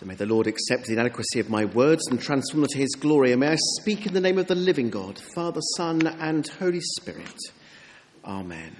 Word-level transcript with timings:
So 0.00 0.06
may 0.06 0.14
the 0.14 0.24
Lord 0.24 0.46
accept 0.46 0.86
the 0.86 0.94
inadequacy 0.94 1.40
of 1.40 1.50
my 1.50 1.66
words 1.66 2.00
and 2.08 2.18
transform 2.18 2.62
them 2.62 2.70
to 2.70 2.78
his 2.78 2.96
glory. 2.98 3.32
And 3.32 3.40
may 3.40 3.48
I 3.48 3.56
speak 3.80 4.06
in 4.06 4.14
the 4.14 4.20
name 4.22 4.38
of 4.38 4.46
the 4.46 4.54
living 4.54 4.88
God, 4.88 5.20
Father, 5.34 5.60
Son, 5.76 6.06
and 6.06 6.48
Holy 6.48 6.80
Spirit. 6.80 7.38
Amen. 8.24 8.74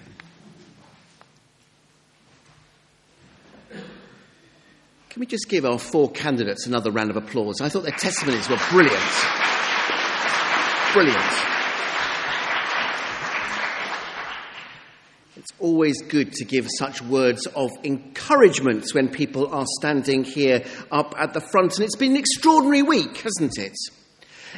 Can 5.11 5.21
we 5.21 5.27
just 5.27 5.47
give 5.51 5.67
our 5.67 5.79
four 5.79 6.11
candidates 6.11 6.67
another 6.67 6.91
round 6.91 7.11
of 7.11 7.19
applause? 7.19 7.61
I 7.61 7.69
thought 7.69 7.83
their 7.83 7.93
testimonies 7.93 8.49
were 8.49 8.57
brilliant. 8.71 8.97
Brilliant. 10.95 11.60
Always 15.61 16.01
good 16.03 16.33
to 16.33 16.45
give 16.45 16.67
such 16.79 17.03
words 17.03 17.47
of 17.55 17.71
encouragement 17.85 18.87
when 18.93 19.09
people 19.09 19.47
are 19.49 19.67
standing 19.79 20.25
here 20.25 20.65
up 20.91 21.15
at 21.19 21.35
the 21.35 21.41
front. 21.41 21.77
And 21.77 21.85
it's 21.85 21.97
been 21.97 22.13
an 22.13 22.19
extraordinary 22.19 22.83
week, 22.83 23.19
hasn't 23.19 23.59
it? 23.59 23.77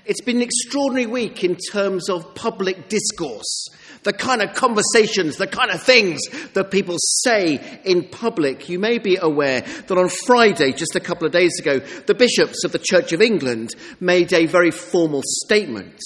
It's 0.06 0.22
been 0.22 0.36
an 0.36 0.42
extraordinary 0.42 1.06
week 1.06 1.44
in 1.44 1.56
terms 1.70 2.08
of 2.08 2.34
public 2.34 2.88
discourse, 2.88 3.68
the 4.04 4.12
kind 4.12 4.40
of 4.40 4.54
conversations, 4.54 5.36
the 5.36 5.46
kind 5.46 5.70
of 5.70 5.82
things 5.82 6.20
that 6.54 6.70
people 6.70 6.96
say 7.22 7.80
in 7.84 8.08
public. 8.08 8.68
You 8.68 8.78
may 8.78 8.98
be 8.98 9.18
aware 9.20 9.60
that 9.60 9.98
on 9.98 10.08
Friday, 10.26 10.72
just 10.72 10.96
a 10.96 11.00
couple 11.00 11.26
of 11.26 11.32
days 11.32 11.58
ago, 11.60 11.80
the 12.06 12.14
bishops 12.14 12.64
of 12.64 12.72
the 12.72 12.80
Church 12.82 13.12
of 13.12 13.20
England 13.20 13.74
made 14.00 14.32
a 14.32 14.46
very 14.46 14.70
formal 14.70 15.22
statement 15.44 16.00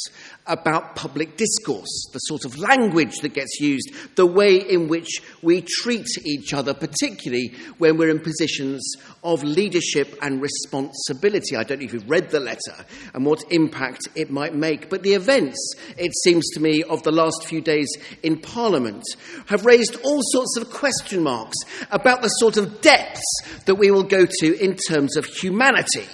about 0.46 0.94
public 0.96 1.36
discourse, 1.36 2.08
the 2.12 2.18
sort 2.20 2.44
of 2.44 2.58
language 2.58 3.16
that 3.22 3.34
gets 3.34 3.60
used, 3.60 3.90
the 4.16 4.26
way 4.26 4.56
in 4.56 4.88
which 4.88 5.20
we 5.42 5.62
treat 5.62 6.06
each 6.24 6.52
other, 6.52 6.72
particularly 6.72 7.54
when 7.78 7.96
we're 7.96 8.10
in 8.10 8.20
positions 8.20 8.82
of 9.24 9.42
leadership 9.42 10.16
and 10.22 10.40
responsibility. 10.40 11.56
I 11.56 11.64
don't 11.64 11.80
know 11.80 11.84
if 11.84 11.92
you've 11.92 12.08
read 12.08 12.30
the 12.30 12.40
letter 12.40 12.74
and 13.14 13.24
what 13.26 13.42
impact 13.50 14.08
it 14.14 14.30
might 14.30 14.54
make, 14.54 14.88
but 14.88 15.02
the 15.02 15.14
events, 15.14 15.74
it 15.98 16.12
seems 16.22 16.48
to 16.54 16.60
me, 16.60 16.82
of 16.84 17.02
the 17.02 17.12
last 17.12 17.44
few 17.44 17.60
days 17.60 17.88
in 18.22 18.40
Parliament 18.40 19.04
have 19.46 19.66
raised 19.66 19.96
all 20.04 20.20
sorts 20.22 20.56
of 20.56 20.70
question 20.70 21.22
marks 21.22 21.56
about 21.90 22.22
the 22.22 22.28
sort 22.28 22.56
of 22.56 22.80
depths 22.80 23.22
that 23.64 23.74
we 23.74 23.90
will 23.90 24.02
go 24.02 24.26
to 24.26 24.58
in 24.62 24.76
terms 24.88 25.16
of 25.16 25.24
humanity. 25.24 26.06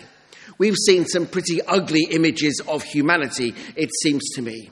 We've 0.62 0.76
seen 0.76 1.06
some 1.06 1.26
pretty 1.26 1.60
ugly 1.60 2.06
images 2.08 2.62
of 2.68 2.84
humanity, 2.84 3.52
it 3.74 3.90
seems 4.00 4.22
to 4.36 4.42
me. 4.42 4.70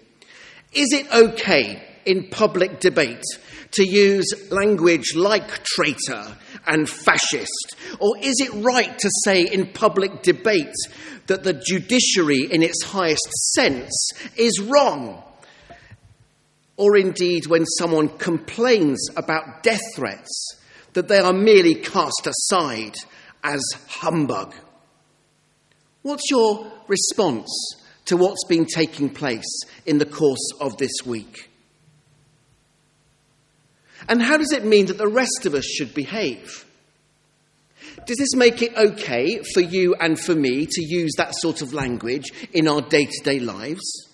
Is 0.72 0.92
it 0.92 1.12
okay 1.12 1.82
in 2.04 2.28
public 2.30 2.78
debate 2.78 3.24
to 3.72 3.84
use 3.84 4.32
language 4.52 5.16
like 5.16 5.64
traitor 5.64 6.36
and 6.64 6.88
fascist? 6.88 7.74
Or 7.98 8.16
is 8.18 8.36
it 8.38 8.52
right 8.62 8.96
to 9.00 9.10
say 9.24 9.42
in 9.42 9.66
public 9.66 10.22
debate 10.22 10.76
that 11.26 11.42
the 11.42 11.54
judiciary, 11.54 12.44
in 12.48 12.62
its 12.62 12.84
highest 12.84 13.28
sense, 13.54 14.12
is 14.36 14.60
wrong? 14.60 15.20
Or 16.76 16.96
indeed, 16.96 17.48
when 17.48 17.66
someone 17.66 18.10
complains 18.10 19.08
about 19.16 19.64
death 19.64 19.82
threats, 19.96 20.54
that 20.92 21.08
they 21.08 21.18
are 21.18 21.32
merely 21.32 21.74
cast 21.74 22.28
aside 22.28 22.94
as 23.42 23.60
humbug? 23.88 24.54
What's 26.02 26.30
your 26.30 26.70
response 26.88 27.48
to 28.06 28.16
what's 28.16 28.44
been 28.44 28.64
taking 28.64 29.10
place 29.10 29.60
in 29.86 29.98
the 29.98 30.06
course 30.06 30.52
of 30.60 30.76
this 30.78 31.04
week? 31.04 31.50
And 34.08 34.22
how 34.22 34.38
does 34.38 34.52
it 34.52 34.64
mean 34.64 34.86
that 34.86 34.98
the 34.98 35.06
rest 35.06 35.44
of 35.44 35.54
us 35.54 35.64
should 35.64 35.94
behave? 35.94 36.64
Does 38.06 38.16
this 38.16 38.34
make 38.34 38.62
it 38.62 38.76
okay 38.76 39.42
for 39.54 39.60
you 39.60 39.94
and 39.94 40.18
for 40.18 40.34
me 40.34 40.66
to 40.66 40.82
use 40.82 41.12
that 41.16 41.34
sort 41.34 41.60
of 41.60 41.74
language 41.74 42.32
in 42.52 42.66
our 42.66 42.80
day 42.80 43.04
to 43.04 43.22
day 43.22 43.38
lives? 43.38 44.08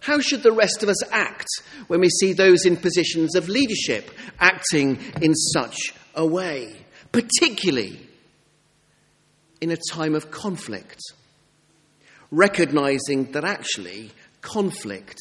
How 0.00 0.20
should 0.20 0.42
the 0.42 0.52
rest 0.52 0.82
of 0.82 0.88
us 0.88 1.02
act 1.10 1.46
when 1.88 2.00
we 2.00 2.08
see 2.08 2.32
those 2.32 2.64
in 2.64 2.76
positions 2.76 3.34
of 3.34 3.48
leadership 3.48 4.10
acting 4.38 4.98
in 5.20 5.34
such 5.34 5.76
a 6.14 6.24
way? 6.24 6.76
Particularly 7.12 8.05
in 9.60 9.70
a 9.70 9.76
time 9.90 10.14
of 10.14 10.30
conflict, 10.30 11.00
recognizing 12.30 13.32
that 13.32 13.44
actually 13.44 14.10
conflict 14.42 15.18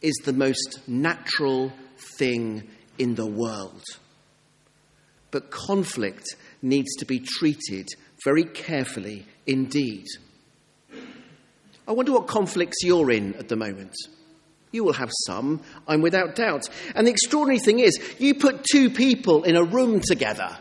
is 0.00 0.14
the 0.24 0.32
most 0.32 0.80
natural 0.86 1.72
thing 2.18 2.68
in 2.98 3.14
the 3.14 3.26
world. 3.26 3.82
But 5.30 5.50
conflict 5.50 6.26
needs 6.60 6.94
to 6.96 7.06
be 7.06 7.20
treated 7.20 7.88
very 8.24 8.44
carefully 8.44 9.26
indeed. 9.46 10.06
I 11.88 11.92
wonder 11.92 12.12
what 12.12 12.28
conflicts 12.28 12.82
you're 12.82 13.10
in 13.10 13.34
at 13.34 13.48
the 13.48 13.56
moment. 13.56 13.94
You 14.70 14.84
will 14.84 14.92
have 14.92 15.10
some, 15.26 15.62
I'm 15.86 16.00
without 16.00 16.34
doubt. 16.34 16.68
And 16.94 17.06
the 17.06 17.10
extraordinary 17.10 17.58
thing 17.58 17.80
is, 17.80 17.98
you 18.18 18.34
put 18.34 18.64
two 18.64 18.88
people 18.90 19.42
in 19.44 19.56
a 19.56 19.64
room 19.64 20.00
together 20.00 20.56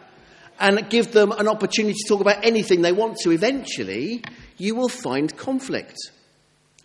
and 0.62 0.90
give 0.90 1.12
them 1.12 1.32
an 1.32 1.48
opportunity 1.48 1.96
to 1.96 2.08
talk 2.08 2.22
about 2.22 2.46
anything 2.46 2.82
they 2.82 2.92
want 2.92 3.18
to, 3.24 3.32
eventually 3.32 4.24
you 4.58 4.76
will 4.76 4.90
find 4.90 5.36
conflict. 5.36 5.98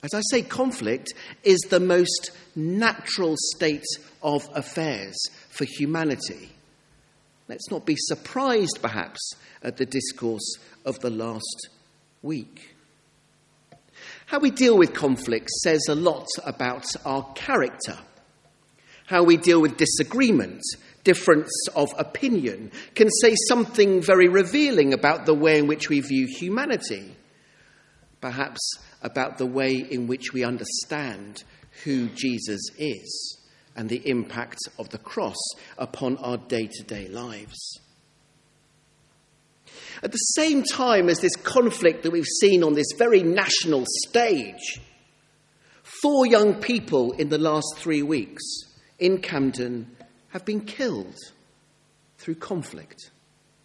As 0.03 0.15
I 0.15 0.23
say, 0.31 0.43
conflict 0.43 1.13
is 1.45 1.61
the 1.69 1.81
most 1.81 2.31
natural 2.55 3.35
state 3.55 3.85
of 4.23 4.49
affairs 4.55 5.17
for 5.51 5.65
humanity. 5.65 6.51
Let's 7.49 7.71
not 7.71 7.85
be 7.85 7.97
surprised, 7.99 8.79
perhaps, 8.81 9.21
at 9.63 9.77
the 9.77 9.87
discourse 9.87 10.57
of 10.85 10.99
the 11.01 11.11
last 11.11 11.69
week. 12.23 12.75
How 14.27 14.39
we 14.39 14.51
deal 14.51 14.77
with 14.77 14.95
conflict 14.95 15.51
says 15.51 15.83
a 15.89 15.95
lot 15.95 16.27
about 16.45 16.87
our 17.05 17.25
character. 17.35 17.99
How 19.07 19.23
we 19.23 19.37
deal 19.37 19.61
with 19.61 19.77
disagreement 19.77 20.63
difference 21.07 21.53
of 21.77 21.89
opinion 21.97 22.73
can 22.97 23.09
say 23.23 23.35
something 23.49 24.03
very 24.03 24.29
revealing 24.29 24.93
about 24.93 25.25
the 25.25 25.35
way 25.35 25.61
in 25.61 25.69
which 25.69 25.89
we 25.89 26.01
view 26.01 26.27
humanity, 26.27 27.15
perhaps 28.21 28.61
about 29.03 29.39
the 29.39 29.47
way 29.47 29.77
in 29.77 30.09
which 30.09 30.33
we 30.33 30.43
understand 30.43 31.45
who 31.85 32.09
Jesus 32.09 32.61
is 32.77 33.39
and 33.77 33.89
the 33.89 34.03
impact 34.09 34.59
of 34.81 34.89
the 34.89 34.99
cross 34.99 35.37
upon 35.79 36.17
our 36.17 36.39
day 36.39 36.67
to 36.67 36.83
day 36.83 37.07
lives. 37.07 37.79
At 40.03 40.11
the 40.11 40.19
same 40.19 40.65
time 40.65 41.09
as 41.09 41.21
this 41.21 41.37
conflict 41.37 42.03
that 42.03 42.11
we've 42.11 42.25
seen 42.41 42.65
on 42.65 42.75
this 42.75 42.93
very 42.99 43.23
national 43.23 43.85
stage, 44.09 44.81
four 46.03 46.27
young 46.27 46.55
people 46.55 47.13
in 47.13 47.29
the 47.29 47.39
last 47.39 47.77
three 47.77 48.03
weeks 48.03 48.43
in 48.99 49.19
Camden 49.19 49.96
have 50.37 50.45
been 50.45 50.61
killed 50.61 51.17
through 52.19 52.35
conflict. 52.35 53.11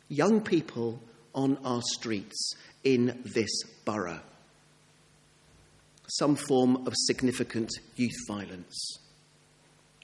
Young 0.07 0.39
people 0.39 1.01
on 1.35 1.57
our 1.65 1.81
streets 1.81 2.53
in 2.85 3.21
this 3.25 3.51
borough. 3.83 4.21
Some 6.07 6.37
form 6.37 6.87
of 6.87 6.93
significant 6.95 7.69
youth 7.97 8.15
violence. 8.25 8.99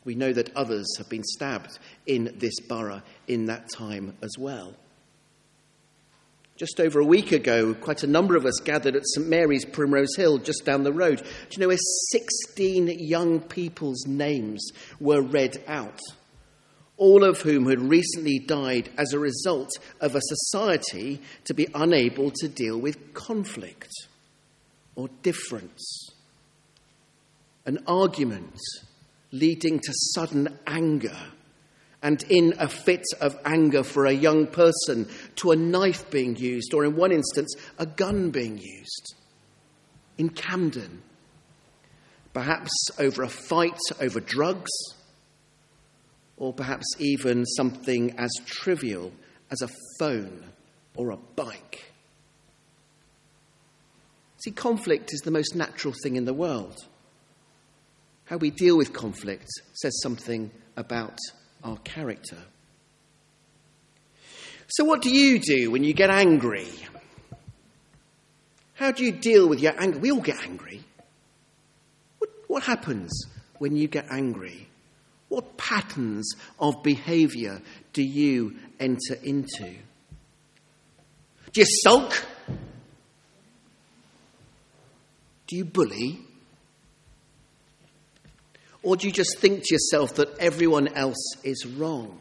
We 0.03 0.15
know 0.15 0.33
that 0.33 0.53
others 0.57 0.85
have 0.97 1.07
been 1.07 1.23
stabbed 1.23 1.79
in 2.05 2.35
this 2.35 2.59
borough 2.59 3.01
in 3.29 3.45
that 3.45 3.69
time 3.73 4.17
as 4.21 4.35
well. 4.37 4.73
Just 6.57 6.81
over 6.81 6.99
a 6.99 7.05
week 7.05 7.31
ago, 7.31 7.73
quite 7.75 8.03
a 8.03 8.07
number 8.07 8.35
of 8.35 8.45
us 8.45 8.59
gathered 8.59 8.97
at 8.97 9.07
St 9.07 9.25
Mary's 9.25 9.63
Primrose 9.63 10.17
Hill, 10.17 10.37
just 10.39 10.65
down 10.65 10.83
the 10.83 10.91
road. 10.91 11.19
Do 11.19 11.25
you 11.51 11.61
know 11.61 11.67
where 11.69 11.77
16 12.11 12.89
young 12.99 13.39
people's 13.39 14.05
names 14.05 14.71
were 14.99 15.21
read 15.21 15.63
out? 15.65 16.01
All 16.97 17.23
of 17.23 17.41
whom 17.41 17.67
had 17.67 17.79
recently 17.79 18.39
died 18.39 18.89
as 18.97 19.13
a 19.13 19.19
result 19.19 19.69
of 20.01 20.15
a 20.15 20.21
society 20.21 21.21
to 21.45 21.53
be 21.53 21.67
unable 21.75 22.31
to 22.31 22.47
deal 22.47 22.77
with 22.77 23.13
conflict 23.13 23.91
or 24.95 25.07
difference. 25.21 26.09
An 27.65 27.79
argument 27.87 28.59
leading 29.31 29.79
to 29.79 29.93
sudden 30.15 30.57
anger, 30.65 31.17
and 32.01 32.23
in 32.29 32.53
a 32.57 32.67
fit 32.67 33.03
of 33.21 33.37
anger 33.45 33.83
for 33.83 34.05
a 34.05 34.11
young 34.11 34.47
person, 34.47 35.07
to 35.35 35.51
a 35.51 35.55
knife 35.55 36.09
being 36.09 36.35
used, 36.35 36.73
or 36.73 36.85
in 36.85 36.95
one 36.95 37.11
instance, 37.11 37.53
a 37.77 37.85
gun 37.85 38.31
being 38.31 38.57
used. 38.57 39.15
In 40.17 40.29
Camden, 40.29 41.03
perhaps 42.33 42.71
over 42.97 43.23
a 43.23 43.29
fight 43.29 43.77
over 43.99 44.19
drugs 44.19 44.71
or 46.37 46.53
perhaps 46.53 46.85
even 46.99 47.45
something 47.45 48.17
as 48.17 48.31
trivial 48.45 49.11
as 49.51 49.61
a 49.61 49.69
phone 49.99 50.43
or 50.95 51.11
a 51.11 51.17
bike. 51.35 51.91
See, 54.37 54.51
conflict 54.51 55.13
is 55.13 55.21
the 55.21 55.31
most 55.31 55.55
natural 55.55 55.93
thing 56.03 56.15
in 56.15 56.25
the 56.25 56.33
world. 56.33 56.77
How 58.25 58.37
we 58.37 58.51
deal 58.51 58.77
with 58.77 58.93
conflict 58.93 59.47
says 59.73 59.99
something 60.01 60.51
about 60.75 61.17
our 61.63 61.77
character. 61.77 62.37
So, 64.67 64.83
what 64.83 65.01
do 65.01 65.09
you 65.09 65.39
do 65.39 65.71
when 65.71 65.83
you 65.83 65.93
get 65.93 66.09
angry? 66.09 66.67
How 68.73 68.91
do 68.91 69.03
you 69.03 69.11
deal 69.11 69.47
with 69.47 69.59
your 69.59 69.73
anger? 69.81 69.97
We 69.97 70.11
all 70.11 70.21
get 70.21 70.37
angry. 70.43 70.83
What, 72.19 72.29
what 72.47 72.63
happens 72.63 73.11
when 73.57 73.75
you 73.75 73.87
get 73.87 74.05
angry? 74.11 74.66
What 75.29 75.57
patterns 75.57 76.33
of 76.59 76.83
behaviour 76.83 77.61
do 77.93 78.01
you 78.01 78.55
enter 78.79 79.15
into? 79.23 79.75
Do 81.51 81.61
you 81.61 81.67
sulk? 81.83 82.25
Do 85.47 85.55
you 85.55 85.65
bully? 85.65 86.19
Or 88.83 88.95
do 88.95 89.07
you 89.07 89.13
just 89.13 89.39
think 89.39 89.63
to 89.63 89.73
yourself 89.73 90.15
that 90.15 90.37
everyone 90.39 90.87
else 90.89 91.35
is 91.43 91.65
wrong? 91.65 92.17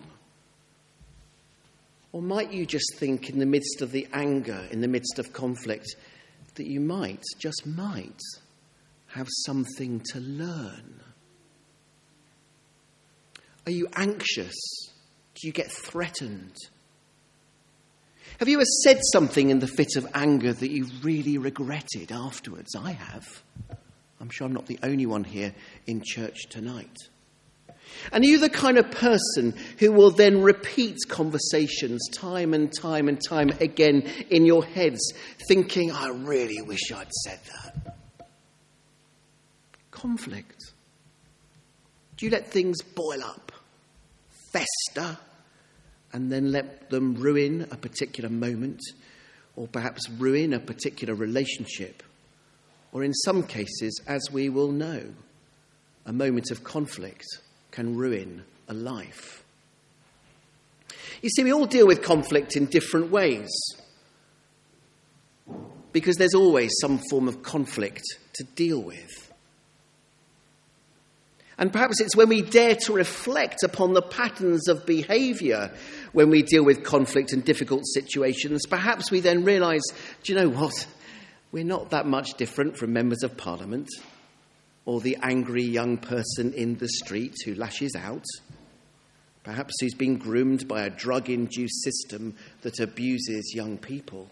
Or 2.12 2.22
might 2.22 2.52
you 2.52 2.64
just 2.64 2.96
think, 2.96 3.28
in 3.28 3.38
the 3.38 3.46
midst 3.46 3.82
of 3.82 3.92
the 3.92 4.08
anger, 4.12 4.66
in 4.70 4.80
the 4.80 4.88
midst 4.88 5.18
of 5.18 5.32
conflict, 5.32 5.94
that 6.54 6.66
you 6.66 6.80
might, 6.80 7.22
just 7.38 7.66
might, 7.66 8.20
have 9.08 9.28
something 9.44 10.00
to 10.12 10.20
learn? 10.20 11.00
Are 13.66 13.72
you 13.72 13.88
anxious? 13.94 14.54
Do 15.34 15.46
you 15.46 15.52
get 15.52 15.70
threatened? 15.70 16.56
Have 18.38 18.48
you 18.48 18.58
ever 18.58 18.64
said 18.84 19.00
something 19.12 19.50
in 19.50 19.58
the 19.58 19.66
fit 19.66 19.96
of 19.96 20.06
anger 20.14 20.52
that 20.52 20.70
you 20.70 20.86
really 21.02 21.38
regretted 21.38 22.12
afterwards? 22.12 22.74
I 22.76 22.92
have. 22.92 23.42
I'm 24.20 24.30
sure 24.30 24.46
I'm 24.46 24.52
not 24.52 24.66
the 24.66 24.78
only 24.82 25.06
one 25.06 25.24
here 25.24 25.54
in 25.86 26.02
church 26.04 26.48
tonight. 26.48 26.96
And 28.12 28.24
are 28.24 28.26
you 28.26 28.38
the 28.38 28.50
kind 28.50 28.78
of 28.78 28.90
person 28.90 29.54
who 29.78 29.92
will 29.92 30.10
then 30.10 30.42
repeat 30.42 30.96
conversations 31.08 32.08
time 32.12 32.54
and 32.54 32.72
time 32.72 33.08
and 33.08 33.20
time 33.22 33.50
again 33.60 34.02
in 34.30 34.44
your 34.44 34.64
heads, 34.64 35.12
thinking, 35.48 35.92
I 35.92 36.08
really 36.08 36.62
wish 36.62 36.92
I'd 36.92 37.12
said 37.24 37.40
that? 37.44 37.96
Conflict. 39.90 40.72
Do 42.16 42.26
you 42.26 42.32
let 42.32 42.48
things 42.48 42.82
boil 42.82 43.22
up, 43.22 43.52
fester, 44.56 45.18
and 46.12 46.30
then 46.30 46.52
let 46.52 46.90
them 46.90 47.14
ruin 47.14 47.66
a 47.70 47.76
particular 47.76 48.30
moment, 48.30 48.80
or 49.54 49.66
perhaps 49.66 50.08
ruin 50.10 50.52
a 50.52 50.60
particular 50.60 51.14
relationship? 51.14 52.02
Or 52.92 53.04
in 53.04 53.12
some 53.12 53.42
cases, 53.42 54.00
as 54.06 54.30
we 54.32 54.48
will 54.48 54.72
know, 54.72 55.02
a 56.06 56.12
moment 56.12 56.50
of 56.50 56.64
conflict 56.64 57.26
can 57.70 57.96
ruin 57.96 58.44
a 58.68 58.74
life. 58.74 59.44
You 61.22 61.30
see, 61.30 61.44
we 61.44 61.52
all 61.52 61.66
deal 61.66 61.86
with 61.86 62.02
conflict 62.02 62.56
in 62.56 62.66
different 62.66 63.10
ways 63.10 63.48
because 65.92 66.16
there's 66.16 66.34
always 66.34 66.70
some 66.80 67.00
form 67.10 67.26
of 67.26 67.42
conflict 67.42 68.04
to 68.34 68.44
deal 68.44 68.80
with. 68.82 69.25
And 71.58 71.72
perhaps 71.72 72.00
it's 72.00 72.14
when 72.14 72.28
we 72.28 72.42
dare 72.42 72.76
to 72.84 72.92
reflect 72.92 73.62
upon 73.62 73.94
the 73.94 74.02
patterns 74.02 74.68
of 74.68 74.84
behaviour 74.84 75.72
when 76.12 76.28
we 76.28 76.42
deal 76.42 76.64
with 76.64 76.84
conflict 76.84 77.32
and 77.32 77.42
difficult 77.42 77.86
situations, 77.86 78.66
perhaps 78.66 79.10
we 79.10 79.20
then 79.20 79.44
realise, 79.44 79.84
do 80.22 80.32
you 80.32 80.38
know 80.38 80.50
what? 80.50 80.86
We're 81.52 81.64
not 81.64 81.90
that 81.90 82.06
much 82.06 82.34
different 82.34 82.76
from 82.76 82.92
members 82.92 83.22
of 83.22 83.38
parliament 83.38 83.88
or 84.84 85.00
the 85.00 85.16
angry 85.22 85.62
young 85.62 85.96
person 85.96 86.52
in 86.52 86.76
the 86.76 86.88
street 86.88 87.34
who 87.44 87.54
lashes 87.54 87.96
out, 87.96 88.24
perhaps 89.42 89.74
who's 89.80 89.94
been 89.94 90.18
groomed 90.18 90.68
by 90.68 90.82
a 90.82 90.90
drug 90.90 91.30
induced 91.30 91.82
system 91.82 92.34
that 92.62 92.80
abuses 92.80 93.54
young 93.54 93.78
people. 93.78 94.28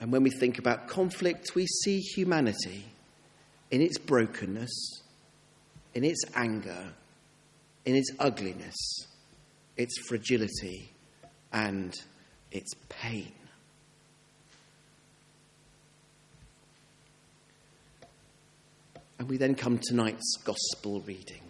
And 0.00 0.10
when 0.10 0.22
we 0.22 0.30
think 0.30 0.58
about 0.58 0.88
conflict, 0.88 1.54
we 1.54 1.66
see 1.66 2.00
humanity 2.00 2.86
in 3.72 3.80
its 3.80 3.96
brokenness, 3.96 5.02
in 5.94 6.04
its 6.04 6.22
anger, 6.34 6.92
in 7.86 7.96
its 7.96 8.10
ugliness, 8.20 8.76
its 9.78 9.98
fragility, 10.06 10.90
and 11.52 11.94
its 12.52 12.74
pain. 12.90 13.32
And 19.18 19.28
we 19.28 19.38
then 19.38 19.54
come 19.54 19.78
to 19.78 19.88
tonight's 19.88 20.36
gospel 20.44 21.00
reading. 21.00 21.40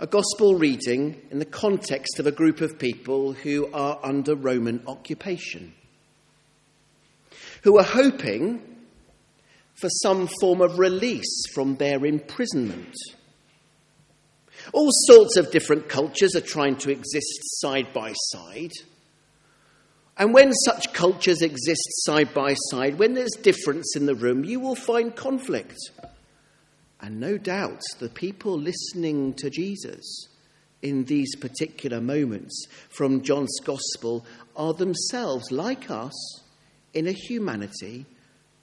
A 0.00 0.06
gospel 0.06 0.56
reading 0.56 1.22
in 1.30 1.38
the 1.38 1.44
context 1.46 2.18
of 2.18 2.26
a 2.26 2.32
group 2.32 2.60
of 2.60 2.78
people 2.78 3.32
who 3.32 3.72
are 3.72 3.98
under 4.02 4.34
Roman 4.34 4.82
occupation, 4.86 5.72
who 7.62 7.78
are 7.78 7.84
hoping 7.84 8.73
for 9.74 9.88
some 10.02 10.28
form 10.40 10.60
of 10.60 10.78
release 10.78 11.44
from 11.52 11.76
their 11.76 12.04
imprisonment. 12.04 12.94
All 14.72 14.90
sorts 15.06 15.36
of 15.36 15.50
different 15.50 15.88
cultures 15.88 16.34
are 16.34 16.40
trying 16.40 16.76
to 16.76 16.90
exist 16.90 17.40
side 17.60 17.92
by 17.92 18.12
side. 18.12 18.72
And 20.16 20.32
when 20.32 20.52
such 20.52 20.92
cultures 20.92 21.42
exist 21.42 21.82
side 22.04 22.32
by 22.32 22.54
side, 22.70 22.98
when 22.98 23.14
there's 23.14 23.32
difference 23.42 23.96
in 23.96 24.06
the 24.06 24.14
room, 24.14 24.44
you 24.44 24.60
will 24.60 24.76
find 24.76 25.14
conflict. 25.14 25.76
And 27.00 27.20
no 27.20 27.36
doubt 27.36 27.82
the 27.98 28.08
people 28.08 28.56
listening 28.56 29.34
to 29.34 29.50
Jesus 29.50 30.28
in 30.82 31.04
these 31.04 31.34
particular 31.36 32.00
moments 32.00 32.66
from 32.90 33.22
John's 33.22 33.58
Gospel 33.64 34.24
are 34.54 34.72
themselves, 34.72 35.50
like 35.50 35.90
us, 35.90 36.12
in 36.92 37.08
a 37.08 37.12
humanity 37.12 38.06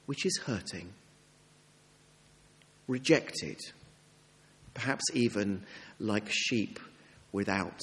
which 0.06 0.26
is 0.26 0.40
hurting, 0.46 0.94
rejected, 2.92 3.58
perhaps 4.74 5.04
even 5.14 5.64
like 6.00 6.28
sheep 6.30 6.80
without 7.32 7.80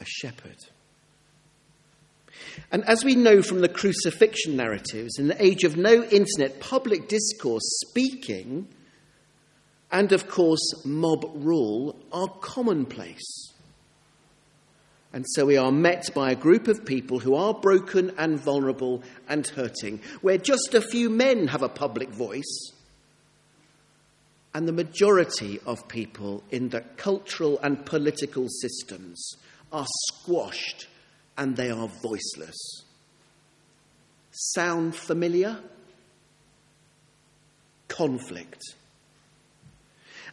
a 0.00 0.04
shepherd. 0.04 0.56
And 2.72 2.84
as 2.88 3.04
we 3.04 3.14
know 3.14 3.40
from 3.40 3.60
the 3.60 3.68
crucifixion 3.68 4.56
narratives, 4.56 5.18
in 5.18 5.28
the 5.28 5.42
age 5.42 5.62
of 5.62 5.76
no 5.76 6.02
internet, 6.02 6.58
public 6.60 7.08
discourse, 7.08 7.62
speaking, 7.88 8.66
and 9.92 10.10
of 10.12 10.28
course, 10.28 10.84
mob 10.84 11.24
rule 11.34 11.96
are 12.10 12.28
commonplace. 12.40 13.52
And 15.12 15.24
so 15.34 15.44
we 15.44 15.58
are 15.58 15.70
met 15.70 16.08
by 16.14 16.32
a 16.32 16.36
group 16.36 16.66
of 16.66 16.86
people 16.86 17.20
who 17.20 17.34
are 17.36 17.52
broken 17.52 18.12
and 18.16 18.40
vulnerable 18.40 19.02
and 19.28 19.46
hurting, 19.46 20.00
where 20.22 20.38
just 20.38 20.74
a 20.74 20.80
few 20.80 21.10
men 21.10 21.46
have 21.48 21.62
a 21.62 21.68
public 21.68 22.08
voice, 22.08 22.72
and 24.54 24.68
the 24.68 24.72
majority 24.72 25.58
of 25.66 25.88
people 25.88 26.42
in 26.50 26.68
the 26.68 26.82
cultural 26.96 27.58
and 27.62 27.84
political 27.86 28.48
systems 28.48 29.36
are 29.72 29.86
squashed 30.08 30.86
and 31.38 31.56
they 31.56 31.70
are 31.70 31.88
voiceless. 32.02 32.84
Sound 34.30 34.94
familiar? 34.94 35.58
Conflict. 37.88 38.62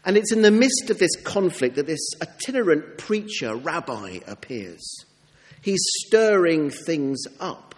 And 0.05 0.17
it's 0.17 0.31
in 0.31 0.41
the 0.41 0.51
midst 0.51 0.89
of 0.89 0.97
this 0.97 1.15
conflict 1.23 1.75
that 1.75 1.87
this 1.87 2.09
itinerant 2.21 2.97
preacher, 2.97 3.55
rabbi, 3.55 4.19
appears. 4.27 4.81
He's 5.61 5.81
stirring 6.05 6.69
things 6.69 7.23
up. 7.39 7.75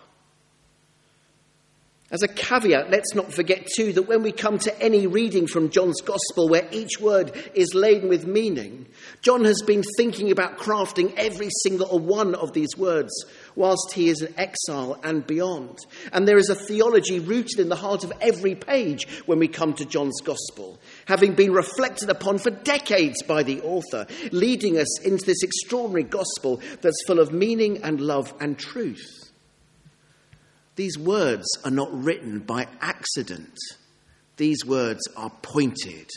As 2.12 2.24
a 2.24 2.28
caveat, 2.28 2.90
let's 2.90 3.16
not 3.16 3.32
forget 3.32 3.66
too 3.74 3.94
that 3.94 4.02
when 4.10 4.22
we 4.22 4.34
come 4.34 4.58
to 4.60 4.82
any 4.82 5.08
reading 5.08 5.48
from 5.48 5.70
John's 5.70 6.02
Gospel 6.02 6.50
where 6.50 6.68
each 6.70 7.00
word 7.00 7.32
is 7.54 7.74
laden 7.74 8.10
with 8.10 8.28
meaning, 8.28 8.86
John 9.22 9.46
has 9.46 9.62
been 9.62 9.82
thinking 9.96 10.30
about 10.30 10.58
crafting 10.58 11.14
every 11.16 11.48
single 11.64 12.00
one 12.00 12.36
of 12.36 12.52
these 12.52 12.76
words 12.78 13.14
whilst 13.56 13.94
he 13.94 14.10
is 14.10 14.22
in 14.22 14.38
exile 14.38 15.00
and 15.04 15.26
beyond. 15.26 15.80
And 16.12 16.28
there 16.28 16.38
is 16.38 16.50
a 16.50 16.56
theology 16.56 17.20
rooted 17.20 17.62
in 17.62 17.70
the 17.70 17.78
heart 17.78 18.04
of 18.04 18.12
every 18.20 18.56
page 18.56 19.08
when 19.26 19.40
we 19.40 19.48
come 19.48 19.74
to 19.76 19.86
John's 19.86 20.20
Gospel, 20.20 20.82
having 21.06 21.34
been 21.34 21.54
reflected 21.54 22.10
upon 22.10 22.40
for 22.40 22.50
decades 22.50 23.24
by 23.24 23.44
the 23.44 23.62
author, 23.62 24.06
leading 24.34 24.78
us 24.78 25.00
into 25.00 25.26
this 25.26 25.44
extraordinary 25.44 26.04
Gospel 26.04 26.60
that's 26.82 27.06
full 27.08 27.22
of 27.22 27.32
meaning 27.32 27.84
and 27.84 28.02
love 28.02 28.34
and 28.42 28.60
truth. 28.60 29.32
These 30.76 30.98
words 30.98 31.46
are 31.64 31.72
not 31.72 31.90
written 31.92 32.40
by 32.40 32.68
accident. 32.80 33.58
These 34.38 34.66
words 34.66 35.02
are 35.16 35.32
pointed, 35.42 36.10